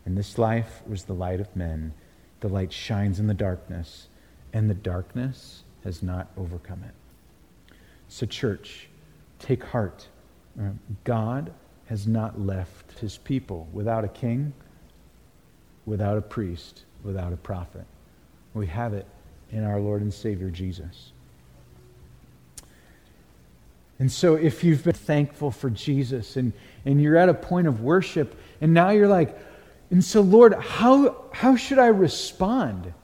And 0.05 0.16
this 0.16 0.38
life 0.38 0.83
was 0.87 1.05
the 1.05 1.14
light 1.14 1.40
of 1.40 1.55
men. 1.57 1.92
The 2.40 2.49
light 2.49 2.73
shines 2.73 3.19
in 3.19 3.27
the 3.27 3.35
darkness, 3.35 4.07
and 4.57 4.71
the 4.71 4.75
darkness 4.75 5.64
has 5.85 6.03
not 6.03 6.29
overcome 6.38 6.83
it. 6.83 7.75
So, 8.09 8.25
church, 8.25 8.88
take 9.38 9.62
heart. 9.62 10.09
Uh, 10.59 10.71
God 11.05 11.53
has 11.90 12.07
not 12.07 12.40
left 12.40 12.99
his 12.99 13.19
people 13.19 13.69
without 13.75 14.03
a 14.03 14.09
king, 14.09 14.55
without 15.85 16.16
a 16.16 16.23
priest, 16.23 16.85
without 17.05 17.35
a 17.35 17.37
prophet. 17.37 17.85
We 18.55 18.66
have 18.69 18.95
it 18.95 19.07
in 19.53 19.62
our 19.62 19.79
Lord 19.79 20.01
and 20.01 20.12
Savior 20.12 20.49
Jesus. 20.49 21.12
And 23.99 24.11
so, 24.11 24.37
if 24.37 24.64
you've 24.64 24.85
been 24.85 24.95
thankful 24.95 25.51
for 25.51 25.69
Jesus 25.69 26.37
and, 26.37 26.55
and 26.87 26.99
you're 26.99 27.19
at 27.19 27.29
a 27.29 27.35
point 27.35 27.66
of 27.66 27.83
worship, 27.83 28.35
and 28.62 28.73
now 28.73 28.88
you're 28.88 29.07
like, 29.07 29.38
and 29.90 30.03
so, 30.03 30.23
Lord, 30.23 30.55
how, 30.55 31.27
how 31.31 31.57
should 31.57 31.79
I 31.79 31.88
respond? 31.88 32.95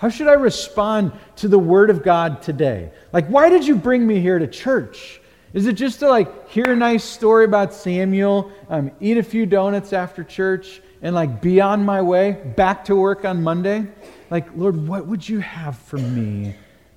How 0.00 0.08
should 0.08 0.28
I 0.28 0.32
respond 0.32 1.12
to 1.36 1.48
the 1.48 1.58
Word 1.58 1.90
of 1.90 2.02
God 2.02 2.40
today? 2.40 2.90
Like, 3.12 3.26
why 3.26 3.50
did 3.50 3.66
you 3.66 3.76
bring 3.76 4.06
me 4.06 4.18
here 4.18 4.38
to 4.38 4.46
church? 4.46 5.20
Is 5.52 5.66
it 5.66 5.74
just 5.74 5.98
to 5.98 6.08
like 6.08 6.48
hear 6.48 6.72
a 6.72 6.76
nice 6.76 7.04
story 7.04 7.44
about 7.44 7.74
Samuel, 7.74 8.50
um, 8.70 8.92
eat 8.98 9.18
a 9.18 9.22
few 9.22 9.44
donuts 9.44 9.92
after 9.92 10.24
church, 10.24 10.80
and 11.02 11.14
like 11.14 11.42
be 11.42 11.60
on 11.60 11.84
my 11.84 12.00
way 12.00 12.32
back 12.32 12.86
to 12.86 12.96
work 12.96 13.26
on 13.26 13.42
Monday? 13.42 13.88
Like, 14.30 14.46
Lord, 14.56 14.88
what 14.88 15.06
would 15.06 15.28
you 15.28 15.40
have 15.40 15.76
for 15.76 15.98
me 15.98 16.54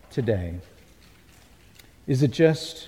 today? 0.10 0.56
Is 2.08 2.24
it 2.24 2.32
just, 2.32 2.88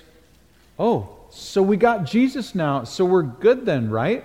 oh, 0.78 1.10
so 1.28 1.60
we 1.60 1.76
got 1.76 2.04
Jesus 2.04 2.54
now, 2.54 2.84
so 2.84 3.04
we're 3.04 3.22
good 3.22 3.66
then, 3.66 3.90
right? 3.90 4.24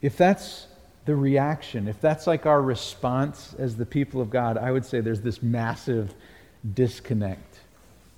If 0.00 0.16
that's 0.16 0.68
the 1.10 1.16
reaction, 1.16 1.88
if 1.88 2.00
that's 2.00 2.28
like 2.28 2.46
our 2.46 2.62
response 2.62 3.52
as 3.58 3.76
the 3.76 3.84
people 3.84 4.20
of 4.20 4.30
God, 4.30 4.56
I 4.56 4.70
would 4.70 4.84
say 4.84 5.00
there's 5.00 5.20
this 5.20 5.42
massive 5.42 6.14
disconnect 6.72 7.58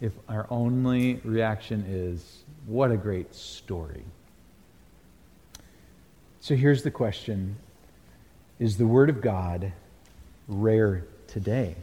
if 0.02 0.12
our 0.28 0.46
only 0.50 1.14
reaction 1.24 1.87
is, 1.88 2.44
what 2.66 2.90
a 2.90 2.98
great 2.98 3.35
story. 3.35 4.05
So 6.40 6.55
here's 6.55 6.83
the 6.83 6.90
question 6.90 7.57
Is 8.59 8.76
the 8.76 8.87
Word 8.87 9.09
of 9.09 9.22
God 9.22 9.72
rare 10.46 11.07
today? 11.28 11.76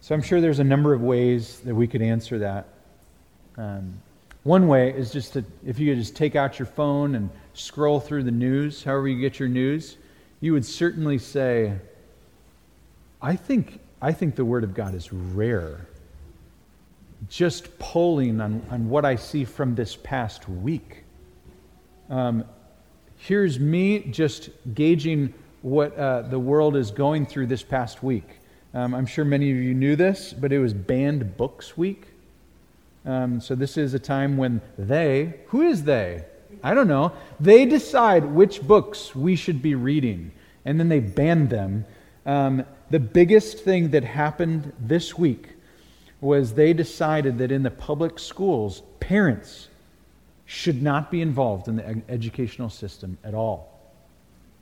So 0.00 0.16
I'm 0.16 0.22
sure 0.22 0.40
there's 0.40 0.58
a 0.58 0.64
number 0.64 0.92
of 0.94 1.00
ways 1.00 1.60
that 1.60 1.76
we 1.76 1.86
could 1.86 2.02
answer 2.02 2.40
that. 2.40 2.66
Um, 3.56 4.00
one 4.42 4.68
way 4.68 4.90
is 4.90 5.12
just 5.12 5.34
to, 5.34 5.44
if 5.66 5.78
you 5.78 5.92
could 5.92 5.98
just 5.98 6.16
take 6.16 6.34
out 6.34 6.58
your 6.58 6.66
phone 6.66 7.14
and 7.14 7.30
scroll 7.52 8.00
through 8.00 8.24
the 8.24 8.30
news, 8.30 8.82
however 8.82 9.08
you 9.08 9.20
get 9.20 9.38
your 9.38 9.48
news, 9.48 9.96
you 10.40 10.52
would 10.52 10.64
certainly 10.64 11.18
say, 11.18 11.74
I 13.20 13.36
think 13.36 13.80
I 14.02 14.12
think 14.12 14.34
the 14.34 14.44
Word 14.44 14.64
of 14.64 14.72
God 14.72 14.94
is 14.94 15.12
rare. 15.12 15.86
Just 17.28 17.78
polling 17.78 18.40
on, 18.40 18.62
on 18.70 18.88
what 18.88 19.04
I 19.04 19.16
see 19.16 19.44
from 19.44 19.74
this 19.74 19.94
past 19.94 20.48
week. 20.48 21.04
Um, 22.08 22.44
here's 23.18 23.60
me 23.60 24.00
just 24.10 24.48
gauging 24.72 25.34
what 25.60 25.94
uh, 25.98 26.22
the 26.22 26.38
world 26.38 26.76
is 26.76 26.90
going 26.90 27.26
through 27.26 27.48
this 27.48 27.62
past 27.62 28.02
week. 28.02 28.38
Um, 28.72 28.94
I'm 28.94 29.04
sure 29.04 29.26
many 29.26 29.50
of 29.50 29.58
you 29.58 29.74
knew 29.74 29.96
this, 29.96 30.32
but 30.32 30.50
it 30.50 30.58
was 30.60 30.72
Banned 30.72 31.36
Books 31.36 31.76
Week. 31.76 32.06
Um, 33.04 33.40
so 33.40 33.54
this 33.54 33.76
is 33.76 33.94
a 33.94 33.98
time 33.98 34.36
when 34.36 34.60
they, 34.78 35.40
who 35.46 35.62
is 35.62 35.84
they? 35.84 36.24
I 36.62 36.74
don't 36.74 36.88
know. 36.88 37.12
They 37.38 37.64
decide 37.64 38.24
which 38.24 38.62
books 38.62 39.14
we 39.14 39.36
should 39.36 39.62
be 39.62 39.74
reading, 39.74 40.32
and 40.64 40.78
then 40.78 40.88
they 40.88 41.00
ban 41.00 41.48
them. 41.48 41.86
Um, 42.26 42.64
the 42.90 43.00
biggest 43.00 43.58
thing 43.58 43.90
that 43.90 44.04
happened 44.04 44.72
this 44.78 45.16
week 45.16 45.48
was 46.20 46.54
they 46.54 46.72
decided 46.72 47.38
that 47.38 47.50
in 47.50 47.62
the 47.62 47.70
public 47.70 48.18
schools, 48.18 48.82
parents 48.98 49.68
should 50.44 50.82
not 50.82 51.10
be 51.10 51.22
involved 51.22 51.68
in 51.68 51.76
the 51.76 52.02
educational 52.08 52.68
system 52.68 53.16
at 53.24 53.34
all. 53.34 53.80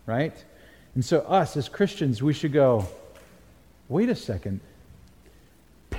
Right? 0.06 0.44
And 0.94 1.04
so, 1.04 1.20
us 1.20 1.56
as 1.56 1.68
Christians, 1.68 2.22
we 2.22 2.32
should 2.32 2.52
go, 2.52 2.86
wait 3.88 4.08
a 4.08 4.14
second. 4.14 4.60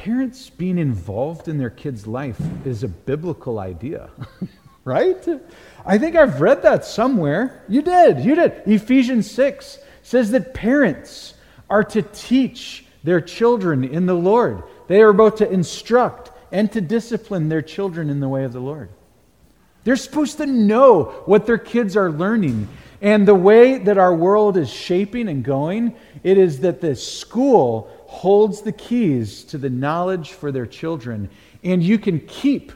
Parents 0.03 0.49
being 0.49 0.77
involved 0.77 1.49
in 1.49 1.57
their 1.57 1.69
kids' 1.69 2.07
life 2.07 2.39
is 2.65 2.83
a 2.83 2.87
biblical 2.87 3.59
idea. 3.59 4.09
right? 4.85 5.27
I 5.85 5.97
think 5.97 6.15
I've 6.15 6.39
read 6.39 6.61
that 6.61 6.85
somewhere. 6.85 7.65
You 7.67 7.81
did. 7.81 8.21
You 8.21 8.35
did. 8.35 8.61
Ephesians 8.65 9.29
6 9.29 9.77
says 10.01 10.31
that 10.31 10.53
parents 10.53 11.33
are 11.69 11.83
to 11.83 12.01
teach 12.01 12.85
their 13.03 13.19
children 13.19 13.83
in 13.83 14.05
the 14.05 14.13
Lord. 14.13 14.63
They 14.87 15.01
are 15.01 15.11
both 15.11 15.35
to 15.39 15.51
instruct 15.51 16.31
and 16.49 16.71
to 16.71 16.79
discipline 16.79 17.49
their 17.49 17.61
children 17.61 18.09
in 18.09 18.21
the 18.21 18.29
way 18.29 18.45
of 18.45 18.53
the 18.53 18.61
Lord. 18.61 18.87
They're 19.83 19.97
supposed 19.97 20.37
to 20.37 20.45
know 20.45 21.23
what 21.25 21.45
their 21.45 21.57
kids 21.57 21.97
are 21.97 22.09
learning. 22.09 22.69
And 23.01 23.27
the 23.27 23.35
way 23.35 23.77
that 23.79 23.97
our 23.97 24.15
world 24.15 24.55
is 24.55 24.69
shaping 24.69 25.27
and 25.27 25.43
going, 25.43 25.97
it 26.23 26.37
is 26.37 26.61
that 26.61 26.79
the 26.79 26.95
school 26.95 27.91
holds 28.09 28.61
the 28.61 28.71
keys 28.71 29.43
to 29.43 29.57
the 29.59 29.69
knowledge 29.69 30.31
for 30.31 30.51
their 30.51 30.65
children. 30.65 31.29
And 31.63 31.83
you 31.83 31.99
can 31.99 32.19
keep 32.21 32.71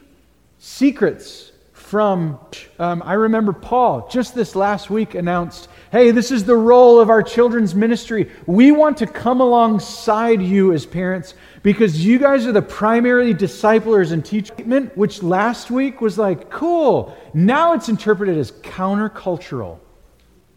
secrets 0.60 1.52
from. 1.74 2.40
Um, 2.78 3.02
I 3.04 3.14
remember 3.14 3.52
Paul 3.52 4.08
just 4.10 4.36
this 4.36 4.56
last 4.56 4.92
week 4.92 5.16
announced 5.16 5.70
Hey, 5.92 6.12
this 6.12 6.32
is 6.32 6.44
the 6.46 6.56
role 6.56 7.00
of 7.00 7.10
our 7.10 7.24
children's 7.24 7.74
ministry. 7.74 8.30
We 8.46 8.72
want 8.72 8.98
to 8.98 9.08
come 9.08 9.42
alongside 9.42 10.42
you 10.42 10.72
as 10.72 10.86
parents 10.86 11.34
because 11.64 12.06
you 12.06 12.20
guys 12.20 12.46
are 12.46 12.52
the 12.52 12.62
primary 12.62 13.34
disciplers 13.34 14.12
and 14.12 14.24
teachers, 14.24 14.58
which 14.96 15.24
last 15.24 15.72
week 15.72 16.00
was 16.00 16.18
like, 16.18 16.50
cool. 16.50 17.18
Now 17.34 17.74
it's 17.74 17.90
interpreted 17.90 18.38
as 18.38 18.52
countercultural 18.52 19.80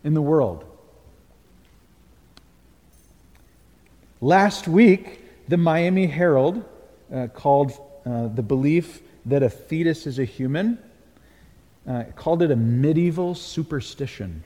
in 0.05 0.15
the 0.15 0.23
world. 0.23 0.65
Last 4.27 4.67
week, 4.67 5.21
the 5.47 5.57
Miami 5.57 6.09
Herald 6.09 6.65
uh, 7.15 7.29
called 7.29 7.81
uh, 8.05 8.27
the 8.27 8.43
belief 8.43 9.01
that 9.25 9.45
a 9.45 9.49
fetus 9.49 10.05
is 10.05 10.19
a 10.19 10.25
human, 10.25 10.79
uh, 11.87 12.03
called 12.17 12.43
it 12.43 12.51
a 12.51 12.57
medieval 12.57 13.37
superstition. 13.37 14.43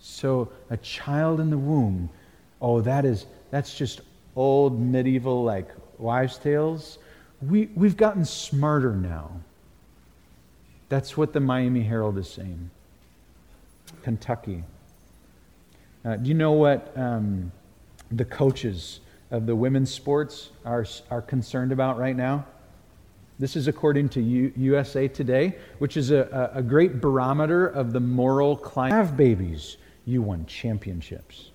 So 0.00 0.50
a 0.70 0.78
child 0.78 1.40
in 1.40 1.50
the 1.50 1.58
womb, 1.58 2.08
oh, 2.62 2.80
that 2.80 3.04
is 3.04 3.26
that's 3.50 3.76
just 3.76 4.00
old 4.34 4.80
medieval 4.80 5.44
like 5.44 5.68
wives' 5.98 6.38
tales. 6.38 6.96
We, 7.42 7.66
we've 7.74 7.98
gotten 7.98 8.24
smarter 8.24 8.94
now. 8.94 9.30
That's 10.88 11.18
what 11.18 11.34
the 11.34 11.40
Miami 11.40 11.82
Herald 11.82 12.16
is 12.16 12.30
saying. 12.30 12.70
Kentucky. 14.02 14.64
Uh, 16.02 16.16
do 16.16 16.28
you 16.30 16.34
know 16.34 16.52
what 16.52 16.96
um, 16.96 17.52
the 18.10 18.24
coaches 18.24 19.00
of 19.30 19.46
the 19.46 19.54
women's 19.54 19.92
sports 19.92 20.50
are, 20.64 20.86
are 21.10 21.22
concerned 21.22 21.72
about 21.72 21.98
right 21.98 22.16
now? 22.16 22.46
This 23.38 23.54
is 23.54 23.68
according 23.68 24.08
to 24.10 24.20
U- 24.20 24.52
USA 24.56 25.06
Today, 25.06 25.56
which 25.78 25.96
is 25.96 26.10
a, 26.10 26.50
a, 26.54 26.62
great 26.62 27.00
barometer 27.00 27.66
of 27.66 27.92
the 27.92 28.00
moral 28.00 28.56
climate. 28.56 28.94
Have 28.94 29.16
babies, 29.16 29.76
you 30.06 30.22
won 30.22 30.44
championships. 30.46 31.50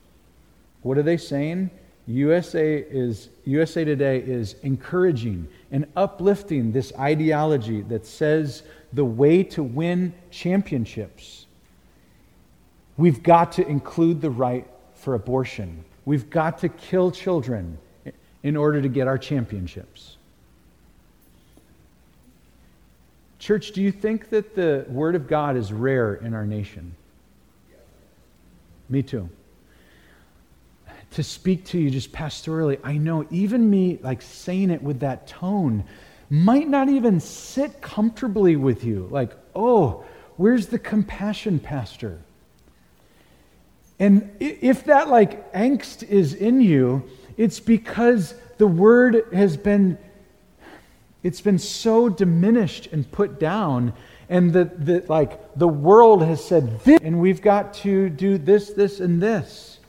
What 0.81 0.97
are 0.97 1.03
they 1.03 1.17
saying? 1.17 1.69
USA 2.07 2.77
is 2.77 3.29
USA 3.45 3.83
Today 3.83 4.19
is 4.19 4.55
encouraging 4.63 5.47
and 5.71 5.85
uplifting 5.95 6.71
this 6.71 6.93
ideology 6.99 7.81
that 7.83 8.05
says 8.05 8.63
the 8.91 9.05
way 9.05 9.43
to 9.43 9.63
win 9.63 10.13
championships. 10.29 11.47
We've 12.97 13.23
got 13.23 13.53
to 13.53 13.67
include 13.67 14.21
the 14.21 14.29
right 14.29 14.67
for 14.95 15.15
abortion. 15.15 15.83
We've 16.05 16.29
got 16.29 16.59
to 16.59 16.69
kill 16.69 17.11
children 17.11 17.77
in 18.41 18.57
order 18.57 18.81
to 18.81 18.89
get 18.89 19.07
our 19.07 19.17
championships. 19.17 20.17
Church, 23.39 23.71
do 23.71 23.81
you 23.81 23.91
think 23.91 24.29
that 24.29 24.55
the 24.55 24.85
Word 24.87 25.15
of 25.15 25.27
God 25.27 25.57
is 25.57 25.71
rare 25.73 26.15
in 26.15 26.33
our 26.33 26.45
nation? 26.45 26.95
Me 28.89 29.01
too 29.01 29.29
to 31.13 31.23
speak 31.23 31.65
to 31.65 31.79
you 31.79 31.89
just 31.89 32.11
pastorally, 32.11 32.79
I 32.83 32.97
know 32.97 33.25
even 33.29 33.69
me, 33.69 33.99
like 34.01 34.21
saying 34.21 34.71
it 34.71 34.81
with 34.81 35.01
that 35.01 35.27
tone, 35.27 35.83
might 36.29 36.67
not 36.67 36.89
even 36.89 37.19
sit 37.19 37.81
comfortably 37.81 38.55
with 38.55 38.83
you. 38.83 39.07
Like, 39.11 39.33
oh, 39.55 40.03
where's 40.37 40.67
the 40.67 40.79
compassion, 40.79 41.59
Pastor? 41.59 42.19
And 44.03 44.35
if 44.41 44.83
that 44.83 45.07
like 45.07 45.53
angst 45.53 46.03
is 46.03 46.33
in 46.33 46.59
you, 46.59 47.09
it's 47.37 47.61
because 47.61 48.33
the 48.57 48.67
word 48.67 49.27
has 49.31 49.55
been 49.55 49.97
it's 51.23 51.39
been 51.39 51.57
so 51.57 52.09
diminished 52.09 52.89
and 52.91 53.09
put 53.13 53.39
down 53.39 53.93
and 54.27 54.51
that 54.51 54.85
the, 54.85 55.05
like 55.07 55.55
the 55.55 55.69
world 55.69 56.21
has 56.21 56.43
said 56.43 56.81
this 56.81 56.99
and 57.01 57.21
we've 57.21 57.41
got 57.41 57.73
to 57.75 58.09
do 58.09 58.37
this 58.37 58.71
this 58.71 58.99
and 58.99 59.23
this 59.23 59.79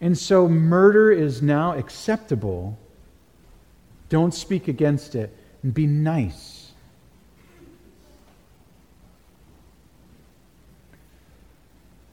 and 0.00 0.16
so 0.16 0.46
murder 0.46 1.10
is 1.10 1.42
now 1.42 1.76
acceptable. 1.76 2.78
Don't 4.08 4.32
speak 4.32 4.68
against 4.68 5.16
it 5.16 5.36
and 5.64 5.74
be 5.74 5.88
nice. 5.88 6.70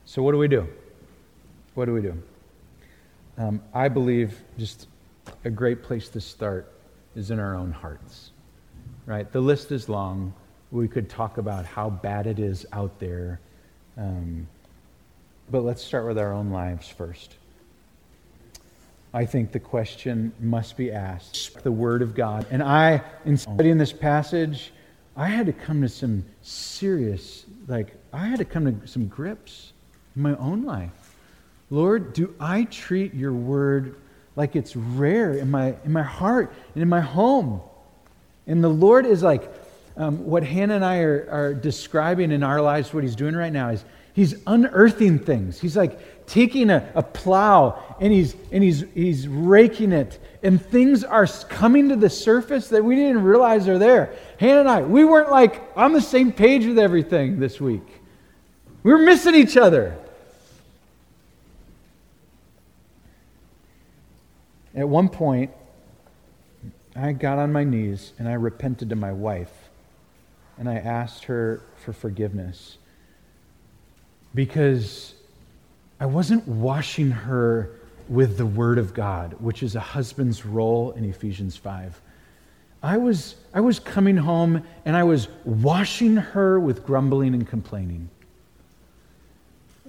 So, 0.05 0.23
what 0.23 0.31
do 0.31 0.39
we 0.39 0.47
do? 0.47 0.67
What 1.75 1.85
do 1.85 1.93
we 1.93 2.01
do? 2.01 2.21
Um, 3.37 3.61
I 3.73 3.87
believe 3.87 4.41
just 4.57 4.87
a 5.45 5.49
great 5.49 5.83
place 5.83 6.09
to 6.09 6.21
start 6.21 6.71
is 7.15 7.31
in 7.31 7.39
our 7.39 7.55
own 7.55 7.71
hearts. 7.71 8.31
Right? 9.05 9.31
The 9.31 9.41
list 9.41 9.71
is 9.71 9.89
long. 9.89 10.33
We 10.71 10.87
could 10.87 11.09
talk 11.09 11.37
about 11.37 11.65
how 11.65 11.89
bad 11.89 12.27
it 12.27 12.37
is 12.37 12.65
out 12.73 12.99
there. 12.99 13.39
Um, 13.97 14.47
but 15.49 15.61
let's 15.61 15.83
start 15.83 16.05
with 16.05 16.19
our 16.19 16.33
own 16.33 16.51
lives 16.51 16.87
first. 16.87 17.35
I 19.13 19.25
think 19.25 19.51
the 19.51 19.59
question 19.59 20.31
must 20.39 20.77
be 20.77 20.91
asked 20.91 21.63
the 21.63 21.71
Word 21.71 22.03
of 22.03 22.13
God. 22.13 22.45
And 22.51 22.61
I, 22.61 23.01
in 23.25 23.37
studying 23.37 23.79
this 23.79 23.91
passage, 23.91 24.71
I 25.17 25.27
had 25.27 25.47
to 25.47 25.53
come 25.53 25.81
to 25.81 25.89
some 25.89 26.23
serious, 26.43 27.45
like, 27.67 27.95
I 28.13 28.27
had 28.27 28.37
to 28.37 28.45
come 28.45 28.65
to 28.65 28.87
some 28.87 29.07
grips 29.07 29.73
in 30.15 30.21
my 30.21 30.35
own 30.35 30.63
life. 30.63 30.91
Lord, 31.69 32.13
do 32.13 32.33
I 32.39 32.63
treat 32.63 33.13
your 33.13 33.33
Word 33.33 33.95
like 34.35 34.55
it's 34.55 34.75
rare 34.75 35.33
in 35.33 35.51
my, 35.51 35.75
in 35.85 35.91
my 35.91 36.03
heart 36.03 36.53
and 36.73 36.81
in 36.81 36.89
my 36.89 37.01
home? 37.01 37.61
And 38.47 38.63
the 38.63 38.69
Lord 38.69 39.05
is 39.05 39.21
like, 39.21 39.51
um, 39.97 40.25
what 40.25 40.43
Hannah 40.43 40.75
and 40.75 40.85
I 40.85 40.99
are, 40.99 41.27
are 41.29 41.53
describing 41.53 42.31
in 42.31 42.41
our 42.41 42.61
lives, 42.61 42.93
what 42.93 43.03
He's 43.03 43.15
doing 43.15 43.35
right 43.35 43.53
now 43.53 43.69
is 43.69 43.83
He's 44.13 44.35
unearthing 44.47 45.19
things. 45.19 45.59
He's 45.61 45.77
like 45.77 46.27
taking 46.27 46.69
a, 46.69 46.91
a 46.93 47.01
plow 47.01 47.95
and 48.01 48.11
he's 48.11 48.35
and 48.51 48.63
he's 48.63 48.83
he's 48.93 49.27
raking 49.27 49.93
it. 49.93 50.19
And 50.43 50.63
things 50.63 51.03
are 51.03 51.25
coming 51.47 51.87
to 51.89 51.95
the 51.95 52.09
surface 52.09 52.67
that 52.69 52.83
we 52.83 52.95
didn't 52.95 53.23
realize 53.23 53.67
are 53.67 53.77
there. 53.77 54.13
Hannah 54.37 54.59
and 54.61 54.69
I, 54.69 54.81
we 54.81 55.05
weren't 55.05 55.31
like 55.31 55.61
on 55.75 55.93
the 55.93 56.01
same 56.01 56.31
page 56.31 56.65
with 56.65 56.79
everything 56.79 57.39
this 57.39 57.61
week. 57.61 58.01
We 58.83 58.91
were 58.91 58.99
missing 58.99 59.35
each 59.35 59.55
other. 59.57 59.97
At 64.79 64.87
one 64.87 65.09
point, 65.09 65.51
I 66.95 67.11
got 67.11 67.37
on 67.37 67.51
my 67.51 67.65
knees 67.65 68.13
and 68.17 68.29
I 68.29 68.33
repented 68.33 68.87
to 68.91 68.95
my 68.95 69.11
wife. 69.11 69.51
And 70.57 70.69
I 70.69 70.75
asked 70.75 71.25
her 71.25 71.61
for 71.75 71.91
forgiveness 71.91 72.77
because 74.33 75.15
I 75.99 76.05
wasn't 76.05 76.47
washing 76.47 77.11
her 77.11 77.71
with 78.07 78.37
the 78.37 78.45
Word 78.45 78.77
of 78.77 78.93
God, 78.93 79.35
which 79.41 79.63
is 79.63 79.75
a 79.75 79.81
husband's 79.81 80.45
role 80.45 80.91
in 80.91 81.03
Ephesians 81.03 81.57
5. 81.57 81.99
I 82.81 82.95
was, 82.95 83.35
I 83.53 83.59
was 83.59 83.79
coming 83.79 84.15
home 84.15 84.63
and 84.85 84.95
I 84.95 85.03
was 85.03 85.27
washing 85.43 86.15
her 86.15 86.57
with 86.57 86.85
grumbling 86.85 87.33
and 87.33 87.45
complaining. 87.45 88.09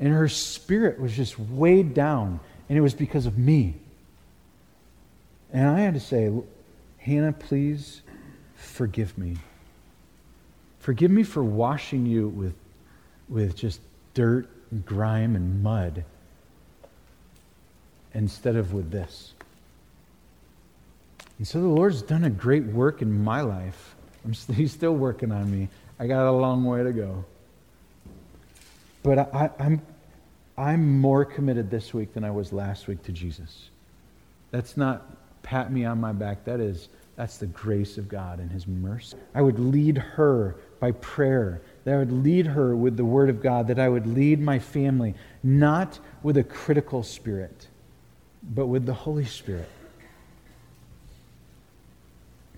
And 0.00 0.12
her 0.12 0.28
spirit 0.28 1.00
was 1.00 1.14
just 1.14 1.38
weighed 1.38 1.94
down, 1.94 2.40
and 2.68 2.76
it 2.76 2.80
was 2.80 2.94
because 2.94 3.26
of 3.26 3.38
me. 3.38 3.76
And 5.52 5.68
I 5.68 5.80
had 5.80 5.94
to 5.94 6.00
say, 6.00 6.32
Hannah, 6.98 7.32
please 7.32 8.02
forgive 8.54 9.16
me. 9.18 9.36
Forgive 10.78 11.10
me 11.10 11.22
for 11.22 11.42
washing 11.42 12.06
you 12.06 12.28
with, 12.28 12.54
with 13.28 13.56
just 13.56 13.80
dirt 14.14 14.48
and 14.70 14.84
grime 14.84 15.36
and 15.36 15.62
mud 15.62 16.04
instead 18.14 18.56
of 18.56 18.72
with 18.72 18.90
this. 18.90 19.34
And 21.38 21.46
so 21.46 21.60
the 21.60 21.68
Lord's 21.68 22.02
done 22.02 22.24
a 22.24 22.30
great 22.30 22.64
work 22.64 23.02
in 23.02 23.24
my 23.24 23.40
life. 23.40 23.94
St- 24.32 24.56
he's 24.58 24.72
still 24.72 24.94
working 24.94 25.32
on 25.32 25.50
me. 25.50 25.68
I 25.98 26.06
got 26.06 26.26
a 26.26 26.32
long 26.32 26.64
way 26.64 26.82
to 26.82 26.92
go. 26.92 27.24
But 29.02 29.18
I, 29.34 29.50
I'm, 29.58 29.82
I'm 30.56 31.00
more 31.00 31.24
committed 31.24 31.70
this 31.70 31.94
week 31.94 32.12
than 32.12 32.24
I 32.24 32.30
was 32.30 32.52
last 32.52 32.86
week 32.88 33.02
to 33.04 33.12
Jesus. 33.12 33.70
That's 34.50 34.76
not 34.76 35.06
pat 35.42 35.72
me 35.72 35.84
on 35.84 36.00
my 36.00 36.12
back. 36.12 36.44
That 36.44 36.60
is, 36.60 36.88
that's 37.16 37.38
the 37.38 37.46
grace 37.46 37.98
of 37.98 38.08
God 38.08 38.38
and 38.38 38.50
His 38.50 38.66
mercy. 38.66 39.16
I 39.34 39.42
would 39.42 39.58
lead 39.58 39.98
her 39.98 40.56
by 40.80 40.92
prayer 40.92 41.60
that 41.84 41.94
I 41.94 41.98
would 41.98 42.12
lead 42.12 42.46
her 42.46 42.76
with 42.76 42.96
the 42.96 43.04
Word 43.04 43.30
of 43.30 43.42
God, 43.42 43.68
that 43.68 43.78
I 43.78 43.88
would 43.88 44.06
lead 44.06 44.40
my 44.40 44.58
family 44.58 45.14
not 45.42 45.98
with 46.22 46.36
a 46.36 46.44
critical 46.44 47.02
spirit, 47.02 47.68
but 48.42 48.66
with 48.66 48.86
the 48.86 48.94
Holy 48.94 49.24
Spirit. 49.24 49.68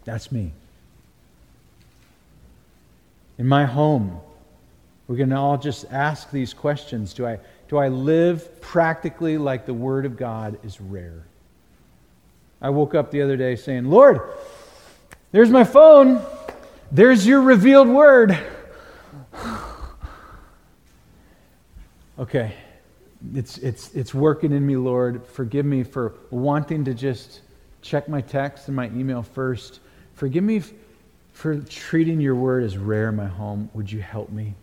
That's 0.05 0.33
me. 0.33 0.53
In 3.39 3.47
my 3.47 3.65
home, 3.65 4.21
we 5.07 5.17
can 5.17 5.33
all 5.33 5.57
just 5.57 5.85
ask 5.91 6.31
these 6.31 6.55
questions 6.55 7.15
Do 7.15 7.27
I, 7.27 7.39
do 7.69 7.77
I 7.77 7.89
live 7.89 8.61
practically 8.61 9.39
like 9.39 9.67
the 9.67 9.75
Word 9.75 10.07
of 10.07 10.17
God 10.17 10.59
is 10.65 10.81
rare? 10.81 11.25
I 12.63 12.71
woke 12.71 12.95
up 12.95 13.11
the 13.11 13.21
other 13.23 13.37
day 13.37 13.57
saying, 13.57 13.87
Lord, 13.87 14.21
there's 15.33 15.51
my 15.51 15.65
phone. 15.65 16.25
There's 16.93 17.27
your 17.27 17.41
revealed 17.41 17.89
word. 17.89 18.39
okay, 22.19 22.55
it's, 23.35 23.59
it's, 23.59 23.93
it's 23.95 24.15
working 24.15 24.53
in 24.53 24.65
me, 24.65 24.77
Lord. 24.77 25.27
Forgive 25.27 25.67
me 25.67 25.83
for 25.83 26.15
wanting 26.31 26.85
to 26.85 26.95
just 26.95 27.41
check 27.83 28.09
my 28.09 28.21
text 28.21 28.69
and 28.69 28.77
my 28.77 28.87
email 28.91 29.25
first. 29.25 29.81
Forgive 30.15 30.45
me 30.45 30.59
f- 30.59 30.71
for 31.33 31.57
treating 31.57 32.21
your 32.21 32.37
word 32.37 32.63
as 32.63 32.79
rare 32.79 33.09
in 33.09 33.17
my 33.17 33.27
home. 33.27 33.71
Would 33.75 33.91
you 33.91 34.01
help 34.01 34.31
me? 34.31 34.55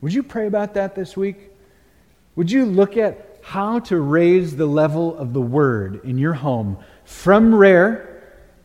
Would 0.00 0.14
you 0.14 0.22
pray 0.22 0.46
about 0.46 0.72
that 0.74 0.94
this 0.94 1.18
week? 1.18 1.50
Would 2.34 2.50
you 2.50 2.64
look 2.64 2.96
at 2.96 3.31
how 3.42 3.80
to 3.80 3.98
raise 3.98 4.56
the 4.56 4.66
level 4.66 5.16
of 5.16 5.32
the 5.32 5.40
word 5.40 6.04
in 6.04 6.16
your 6.16 6.32
home 6.32 6.78
from 7.04 7.54
rare 7.54 8.22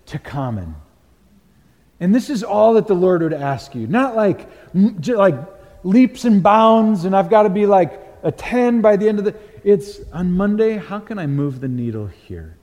to 0.08 0.20
common? 0.20 0.76
And 2.00 2.14
this 2.14 2.30
is 2.30 2.44
all 2.44 2.76
that 2.76 2.88
the 2.88 2.94
Lord 2.94 3.24
would 3.24 3.34
ask 3.34 3.74
you. 3.76 3.88
Not 3.88 4.16
like, 4.16 4.50
like 4.74 5.40
leaps 5.84 6.26
and 6.26 6.42
bounds, 6.44 7.06
and 7.06 7.16
I've 7.16 7.30
got 7.30 7.44
to 7.44 7.50
be 7.50 7.66
like 7.66 8.00
a 8.24 8.32
10 8.32 8.82
by 8.82 8.98
the 8.98 9.10
end 9.10 9.20
of 9.20 9.26
the. 9.26 9.36
It's 9.64 10.00
on 10.14 10.32
Monday, 10.32 10.78
how 10.78 11.00
can 11.00 11.18
I 11.18 11.28
move 11.28 11.60
the 11.60 11.68
needle 11.68 12.08
here? 12.08 12.56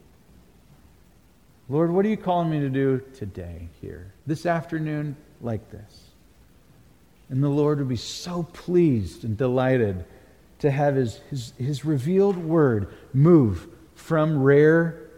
Lord, 1.69 1.91
what 1.91 2.05
are 2.05 2.09
you 2.09 2.17
calling 2.17 2.51
me 2.51 2.61
to 2.61 2.69
do 2.69 3.03
today 3.15 3.69
here? 3.81 4.13
This 4.27 4.47
afternoon, 4.47 5.17
like 5.41 5.71
this. 5.71 6.11
And 7.31 7.43
the 7.43 7.49
Lord 7.49 7.79
would 7.79 7.89
be 7.89 7.97
so 7.97 8.43
pleased 8.43 9.25
and 9.25 9.37
delighted 9.37 10.05
to 10.65 10.71
have 10.71 10.97
his, 10.97 11.21
his, 11.31 11.53
his 11.59 11.85
revealed 11.85 12.37
word 12.37 12.89
move 13.13 13.69
from 13.95 14.43
rare 14.43 15.11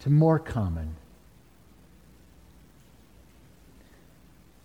to 0.00 0.10
more 0.10 0.38
common. 0.38 0.94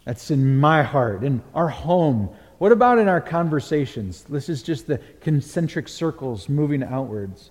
That's 0.06 0.32
in 0.32 0.60
my 0.60 0.84
heart, 0.84 1.24
in 1.24 1.42
our 1.54 1.68
home. 1.68 2.30
What 2.60 2.72
about 2.72 3.00
in 3.00 3.08
our 3.08 3.20
conversations? 3.20 4.24
This 4.24 4.48
is 4.48 4.64
just 4.64 4.88
the 4.88 5.00
concentric 5.22 5.88
circles 5.88 6.48
moving 6.48 6.84
outwards. 6.84 7.50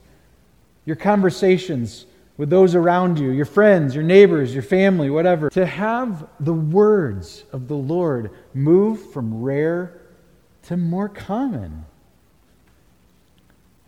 Your 0.84 0.96
conversations 0.96 2.06
with 2.36 2.50
those 2.50 2.74
around 2.74 3.18
you, 3.18 3.30
your 3.30 3.46
friends, 3.46 3.94
your 3.94 4.04
neighbors, 4.04 4.54
your 4.54 4.62
family, 4.62 5.10
whatever. 5.10 5.50
To 5.50 5.66
have 5.66 6.28
the 6.38 6.54
words 6.54 7.44
of 7.52 7.66
the 7.66 7.74
Lord 7.74 8.30
move 8.54 9.12
from 9.12 9.42
rare 9.42 10.00
to 10.64 10.76
more 10.76 11.08
common. 11.08 11.84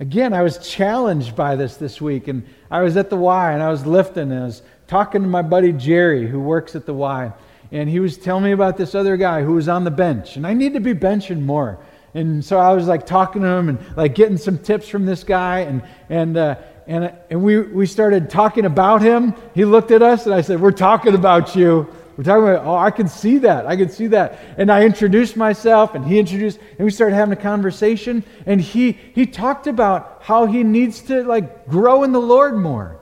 Again, 0.00 0.32
I 0.32 0.42
was 0.42 0.58
challenged 0.58 1.34
by 1.34 1.56
this 1.56 1.76
this 1.76 2.00
week, 2.00 2.28
and 2.28 2.44
I 2.70 2.82
was 2.82 2.96
at 2.96 3.10
the 3.10 3.16
Y 3.16 3.52
and 3.52 3.62
I 3.62 3.68
was 3.68 3.84
lifting, 3.84 4.30
and 4.30 4.42
I 4.42 4.44
was 4.44 4.62
talking 4.86 5.22
to 5.22 5.28
my 5.28 5.42
buddy 5.42 5.72
Jerry, 5.72 6.28
who 6.28 6.40
works 6.40 6.76
at 6.76 6.86
the 6.86 6.94
Y, 6.94 7.32
and 7.72 7.88
he 7.88 7.98
was 7.98 8.16
telling 8.16 8.44
me 8.44 8.52
about 8.52 8.76
this 8.76 8.94
other 8.94 9.16
guy 9.16 9.42
who 9.42 9.54
was 9.54 9.68
on 9.68 9.84
the 9.84 9.90
bench, 9.90 10.36
and 10.36 10.46
I 10.46 10.54
need 10.54 10.74
to 10.74 10.80
be 10.80 10.94
benching 10.94 11.42
more. 11.42 11.78
And 12.14 12.44
so 12.44 12.58
I 12.58 12.72
was 12.72 12.86
like 12.86 13.06
talking 13.06 13.42
to 13.42 13.48
him 13.48 13.68
and 13.68 13.96
like 13.96 14.14
getting 14.14 14.38
some 14.38 14.58
tips 14.58 14.88
from 14.88 15.04
this 15.04 15.24
guy, 15.24 15.60
and 15.60 15.82
and 16.08 16.36
uh, 16.36 16.56
and, 16.88 17.12
and 17.28 17.42
we, 17.42 17.60
we 17.60 17.84
started 17.84 18.30
talking 18.30 18.64
about 18.64 19.02
him. 19.02 19.34
He 19.54 19.66
looked 19.66 19.90
at 19.90 20.00
us 20.00 20.24
and 20.24 20.34
I 20.34 20.40
said, 20.40 20.58
We're 20.58 20.72
talking 20.72 21.14
about 21.14 21.54
you. 21.54 21.86
We're 22.18 22.24
talking 22.24 22.42
about, 22.42 22.66
oh, 22.66 22.74
I 22.74 22.90
can 22.90 23.06
see 23.06 23.38
that. 23.38 23.64
I 23.64 23.76
can 23.76 23.88
see 23.90 24.08
that. 24.08 24.40
And 24.56 24.72
I 24.72 24.84
introduced 24.84 25.36
myself 25.36 25.94
and 25.94 26.04
he 26.04 26.18
introduced, 26.18 26.58
and 26.76 26.84
we 26.84 26.90
started 26.90 27.14
having 27.14 27.32
a 27.32 27.40
conversation. 27.40 28.24
And 28.44 28.60
he, 28.60 28.90
he 29.14 29.24
talked 29.24 29.68
about 29.68 30.18
how 30.20 30.46
he 30.46 30.64
needs 30.64 31.00
to 31.02 31.22
like 31.22 31.68
grow 31.68 32.02
in 32.02 32.10
the 32.10 32.20
Lord 32.20 32.56
more 32.56 32.98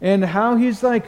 and 0.00 0.24
how 0.24 0.54
he's 0.54 0.80
like 0.80 1.06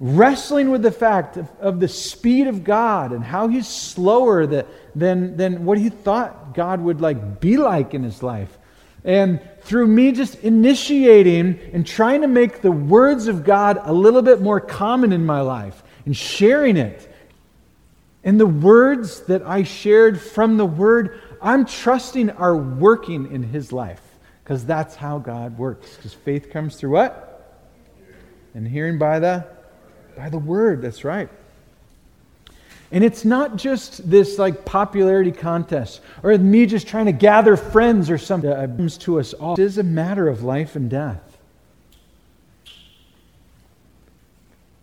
wrestling 0.00 0.72
with 0.72 0.82
the 0.82 0.90
fact 0.90 1.36
of, 1.36 1.48
of 1.60 1.78
the 1.78 1.86
speed 1.86 2.48
of 2.48 2.64
God 2.64 3.12
and 3.12 3.22
how 3.22 3.46
he's 3.46 3.68
slower 3.68 4.44
that, 4.44 4.66
than, 4.96 5.36
than 5.36 5.64
what 5.64 5.78
he 5.78 5.90
thought 5.90 6.56
God 6.56 6.80
would 6.80 7.00
like 7.00 7.38
be 7.38 7.56
like 7.56 7.94
in 7.94 8.02
his 8.02 8.20
life. 8.20 8.58
And 9.04 9.40
through 9.60 9.86
me 9.86 10.10
just 10.10 10.40
initiating 10.40 11.60
and 11.72 11.86
trying 11.86 12.22
to 12.22 12.26
make 12.26 12.62
the 12.62 12.72
words 12.72 13.28
of 13.28 13.44
God 13.44 13.78
a 13.80 13.92
little 13.92 14.22
bit 14.22 14.40
more 14.40 14.60
common 14.60 15.12
in 15.12 15.24
my 15.24 15.40
life 15.40 15.84
and 16.06 16.16
sharing 16.16 16.76
it. 16.76 17.12
And 18.24 18.40
the 18.40 18.46
words 18.46 19.20
that 19.22 19.42
I 19.42 19.62
shared 19.62 20.20
from 20.20 20.56
the 20.56 20.66
Word, 20.66 21.20
I'm 21.42 21.66
trusting 21.66 22.30
are 22.30 22.56
working 22.56 23.30
in 23.30 23.42
his 23.42 23.72
life 23.72 24.00
because 24.42 24.64
that's 24.64 24.94
how 24.94 25.18
God 25.18 25.58
works. 25.58 25.96
Because 25.96 26.14
faith 26.14 26.50
comes 26.50 26.76
through 26.76 26.90
what? 26.90 27.62
And 28.54 28.66
hearing 28.66 28.98
by 28.98 29.18
the 29.18 29.46
by 30.16 30.30
the 30.30 30.38
Word. 30.38 30.80
That's 30.80 31.04
right. 31.04 31.28
And 32.92 33.02
it's 33.02 33.24
not 33.24 33.56
just 33.56 34.08
this 34.08 34.38
like 34.38 34.64
popularity 34.64 35.32
contest 35.32 36.00
or 36.22 36.36
me 36.38 36.66
just 36.66 36.86
trying 36.86 37.06
to 37.06 37.12
gather 37.12 37.56
friends 37.56 38.10
or 38.10 38.18
something 38.18 38.48
that 38.48 38.76
comes 38.76 38.96
to 38.98 39.18
us 39.18 39.34
all. 39.34 39.54
It 39.54 39.58
is 39.58 39.78
a 39.78 39.82
matter 39.82 40.28
of 40.28 40.42
life 40.42 40.76
and 40.76 40.88
death. 40.88 41.25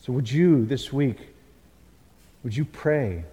So 0.06 0.12
would 0.12 0.30
you 0.30 0.66
this 0.66 0.92
week, 0.92 1.18
would 2.44 2.56
you 2.56 2.66
pray? 2.66 3.24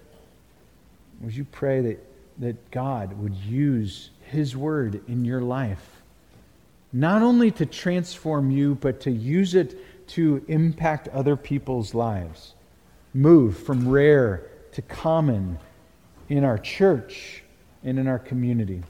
Would 1.21 1.35
you 1.35 1.45
pray 1.45 1.81
that, 1.81 2.07
that 2.39 2.71
God 2.71 3.13
would 3.21 3.35
use 3.35 4.11
His 4.23 4.57
word 4.57 5.03
in 5.09 5.25
your 5.25 5.41
life? 5.41 5.85
Not 6.93 7.23
only 7.23 7.51
to 7.51 7.67
transform 7.67 8.53
you, 8.53 8.77
but 8.77 9.01
to 9.01 9.11
use 9.11 9.57
it 9.57 9.77
to 10.11 10.45
impact 10.47 11.09
other 11.09 11.35
people's 11.35 11.93
lives. 11.93 12.55
Move 13.15 13.59
from 13.59 13.89
rare 13.89 14.47
to 14.71 14.83
common 14.83 15.59
in 16.29 16.45
our 16.45 16.59
church 16.59 17.43
and 17.83 17.99
in 17.99 18.07
our 18.07 18.21
community. 18.21 18.85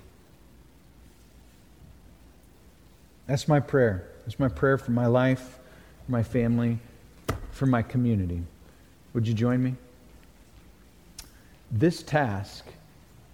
That's 3.26 3.48
my 3.48 3.60
prayer. 3.60 4.06
That's 4.26 4.38
my 4.38 4.48
prayer 4.48 4.76
for 4.76 4.90
my 4.90 5.06
life, 5.06 5.58
for 6.04 6.12
my 6.12 6.22
family, 6.22 6.78
for 7.50 7.66
my 7.66 7.82
community. 7.82 8.42
Would 9.14 9.26
you 9.26 9.34
join 9.34 9.62
me? 9.62 9.74
This 11.70 12.02
task 12.02 12.66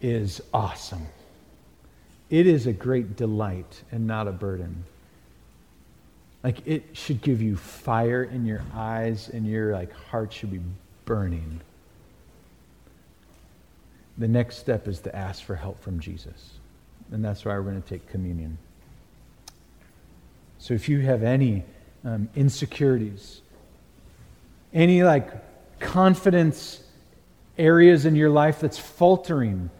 is 0.00 0.42
awesome. 0.52 1.06
It 2.28 2.46
is 2.46 2.66
a 2.66 2.72
great 2.72 3.16
delight 3.16 3.82
and 3.92 4.06
not 4.06 4.28
a 4.28 4.32
burden. 4.32 4.84
Like 6.42 6.66
it 6.66 6.84
should 6.92 7.22
give 7.22 7.40
you 7.40 7.56
fire 7.56 8.24
in 8.24 8.46
your 8.46 8.62
eyes 8.74 9.28
and 9.28 9.46
your 9.46 9.72
like 9.72 9.92
heart 9.92 10.32
should 10.32 10.50
be 10.50 10.60
burning 11.04 11.60
the 14.18 14.28
next 14.28 14.58
step 14.58 14.88
is 14.88 15.00
to 15.00 15.14
ask 15.14 15.44
for 15.44 15.54
help 15.54 15.82
from 15.82 16.00
Jesus. 16.00 16.54
And 17.12 17.24
that's 17.24 17.44
why 17.44 17.54
we're 17.54 17.62
going 17.62 17.82
to 17.82 17.88
take 17.88 18.08
communion. 18.08 18.58
So 20.58 20.74
if 20.74 20.88
you 20.88 21.00
have 21.00 21.22
any 21.22 21.64
um, 22.04 22.28
insecurities, 22.34 23.42
any 24.76 25.02
like 25.02 25.28
confidence 25.80 26.80
areas 27.58 28.06
in 28.06 28.14
your 28.14 28.30
life 28.30 28.60
that's 28.60 28.78
faltering, 28.78 29.70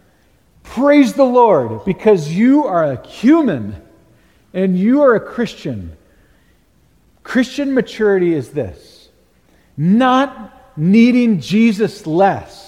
praise 0.63 1.13
the 1.13 1.23
Lord 1.23 1.85
because 1.85 2.33
you 2.33 2.65
are 2.65 2.83
a 2.83 3.07
human 3.07 3.81
and 4.53 4.77
you 4.77 5.01
are 5.03 5.15
a 5.15 5.21
Christian. 5.21 5.95
Christian 7.23 7.73
maturity 7.73 8.33
is 8.33 8.49
this 8.49 9.07
not 9.77 10.77
needing 10.77 11.39
Jesus 11.39 12.05
less 12.05 12.67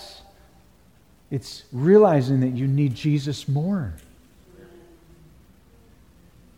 it's 1.32 1.64
realizing 1.72 2.40
that 2.40 2.50
you 2.50 2.68
need 2.68 2.96
Jesus 2.96 3.48
more. 3.48 3.94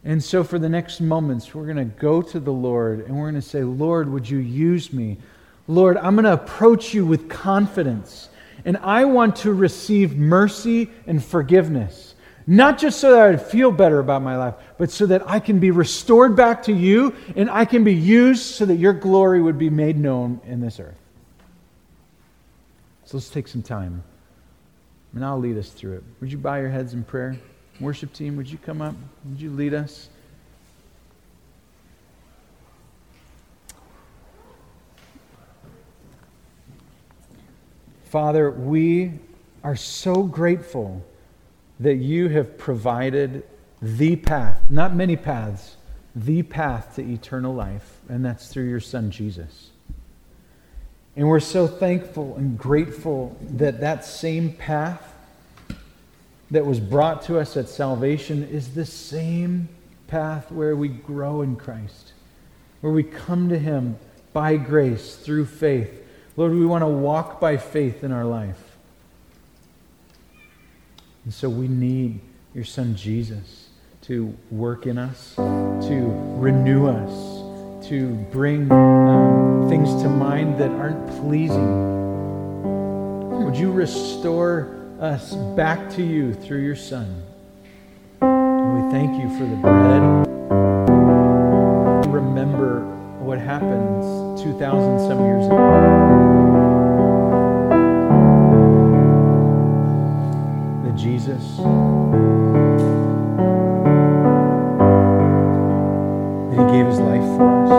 And 0.04 0.24
so, 0.24 0.44
for 0.44 0.58
the 0.58 0.70
next 0.70 1.00
moments, 1.00 1.54
we're 1.54 1.66
going 1.66 1.78
to 1.78 1.86
go 1.86 2.22
to 2.22 2.40
the 2.40 2.54
Lord 2.54 3.02
and 3.02 3.16
we're 3.16 3.30
going 3.30 3.42
to 3.42 3.48
say, 3.48 3.64
Lord, 3.64 4.10
would 4.12 4.28
you 4.28 4.40
use 4.40 4.92
me? 4.92 5.18
Lord, 5.68 5.98
I'm 5.98 6.16
going 6.16 6.26
to 6.26 6.34
approach 6.34 6.94
you 6.94 7.06
with 7.06 7.30
confidence. 7.30 8.30
And 8.66 8.78
I 8.78 9.06
want 9.06 9.38
to 9.38 9.54
receive 9.54 10.16
mercy 10.16 10.90
and 11.08 11.24
forgiveness. 11.24 12.16
Not 12.48 12.78
just 12.78 13.00
so 13.00 13.12
that 13.12 13.22
I 13.22 13.38
feel 13.38 13.72
better 13.72 14.00
about 14.00 14.22
my 14.22 14.36
life, 14.36 14.56
but 14.78 14.92
so 14.92 15.06
that 15.06 15.28
I 15.28 15.40
can 15.40 15.60
be 15.60 15.72
restored 15.72 16.36
back 16.36 16.64
to 16.64 16.74
you 16.74 17.16
and 17.36 17.50
I 17.50 17.66
can 17.66 17.84
be 17.84 17.94
used 17.94 18.44
so 18.44 18.66
that 18.66 18.76
your 18.76 18.94
glory 18.94 19.42
would 19.42 19.58
be 19.58 19.70
made 19.70 19.98
known 19.98 20.42
in 20.46 20.60
this 20.60 20.80
earth. 20.80 20.98
So 23.06 23.18
let's 23.18 23.30
take 23.30 23.48
some 23.48 23.62
time. 23.62 24.04
And 25.14 25.26
I'll 25.26 25.40
lead 25.40 25.58
us 25.58 25.70
through 25.70 25.98
it. 25.98 26.04
Would 26.20 26.32
you 26.32 26.38
bow 26.38 26.56
your 26.56 26.70
heads 26.70 26.94
in 26.94 27.04
prayer? 27.04 27.38
Worship 27.80 28.14
team, 28.14 28.38
would 28.38 28.50
you 28.50 28.58
come 28.58 28.82
up? 28.82 28.96
Would 29.26 29.42
you 29.42 29.52
lead 29.52 29.74
us? 29.74 30.10
Father, 38.12 38.52
we 38.52 39.14
are 39.64 39.78
so 39.78 40.24
grateful 40.24 41.02
that 41.80 41.96
you 41.96 42.28
have 42.28 42.58
provided 42.58 43.46
the 43.82 44.18
path, 44.18 44.62
not 44.70 44.94
many 44.94 45.16
paths, 45.16 45.78
the 46.14 46.44
path 46.44 46.98
to 46.98 47.02
eternal 47.02 47.56
life, 47.56 48.02
and 48.10 48.26
that's 48.26 48.50
through 48.50 48.68
your 48.68 48.82
Son, 48.82 49.12
Jesus. 49.12 49.70
And 51.16 51.26
we're 51.30 51.40
so 51.40 51.68
thankful 51.68 52.36
and 52.36 52.58
grateful 52.58 53.38
that 53.52 53.80
that 53.80 54.04
same 54.04 54.52
path 54.56 55.16
that 56.52 56.66
was 56.66 56.82
brought 56.82 57.22
to 57.28 57.40
us 57.40 57.56
at 57.56 57.70
salvation 57.70 58.44
is 58.44 58.74
the 58.74 58.86
same 58.86 59.70
path 60.08 60.52
where 60.52 60.76
we 60.76 60.90
grow 60.90 61.44
in 61.44 61.56
Christ, 61.56 62.12
where 62.82 62.92
we 62.92 63.04
come 63.04 63.48
to 63.48 63.58
Him 63.58 63.98
by 64.34 64.58
grace 64.58 65.16
through 65.16 65.46
faith. 65.46 66.00
Lord, 66.38 66.54
we 66.54 66.66
want 66.66 66.82
to 66.82 66.88
walk 66.88 67.40
by 67.40 67.58
faith 67.58 68.04
in 68.04 68.12
our 68.12 68.26
life. 68.26 68.78
And 71.26 71.34
so 71.34 71.50
we 71.50 71.68
need 71.68 72.20
your 72.54 72.64
Son 72.64 72.96
Jesus 72.96 73.70
to 74.04 74.36
work 74.50 74.88
in 74.88 74.98
us, 74.98 75.36
to 75.36 76.12
renew 76.40 76.88
us 76.88 77.42
to 77.92 78.14
bring 78.32 78.72
um, 78.72 79.68
things 79.68 80.02
to 80.02 80.08
mind 80.08 80.58
that 80.60 80.70
aren't 80.72 81.06
pleasing. 81.20 81.90
Would 83.44 83.58
you 83.58 83.72
restore 83.72 84.78
us 85.00 85.34
back 85.56 85.90
to 85.96 86.04
you 86.04 86.34
through 86.34 86.62
your 86.62 86.76
Son? 86.76 87.24
We 88.22 88.92
thank 88.92 89.22
you 89.22 89.30
for 89.38 89.46
the 89.46 89.56
bread. 89.58 90.28
Remember 92.14 92.82
what 93.20 93.40
happened 93.40 94.31
2,000 94.42 95.00
some 95.08 95.24
years 95.24 95.46
ago. 95.46 95.58
That 100.84 100.96
Jesus 100.98 101.58
that 106.48 106.58
he 106.58 106.64
gave 106.74 106.88
his 106.88 107.00
life 107.00 107.22
for 107.38 107.48
us. 107.66 107.70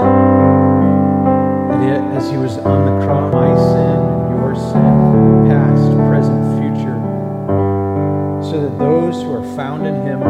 That 1.73 1.81
he, 1.83 1.89
as 2.17 2.31
he 2.31 2.37
was 2.37 2.59
on 2.59 2.87
the 2.87 3.07
cross, 3.07 3.35
my 3.35 3.57
sin 3.57 3.99
and 4.13 4.39
your 4.39 4.55
sin, 4.55 5.51
past, 5.51 5.91
present, 6.07 6.43
future, 6.61 7.01
so 8.41 8.61
that 8.63 8.79
those 8.79 9.21
who 9.23 9.33
are 9.35 9.57
found 9.57 9.85
in 9.85 9.95
him 10.03 10.23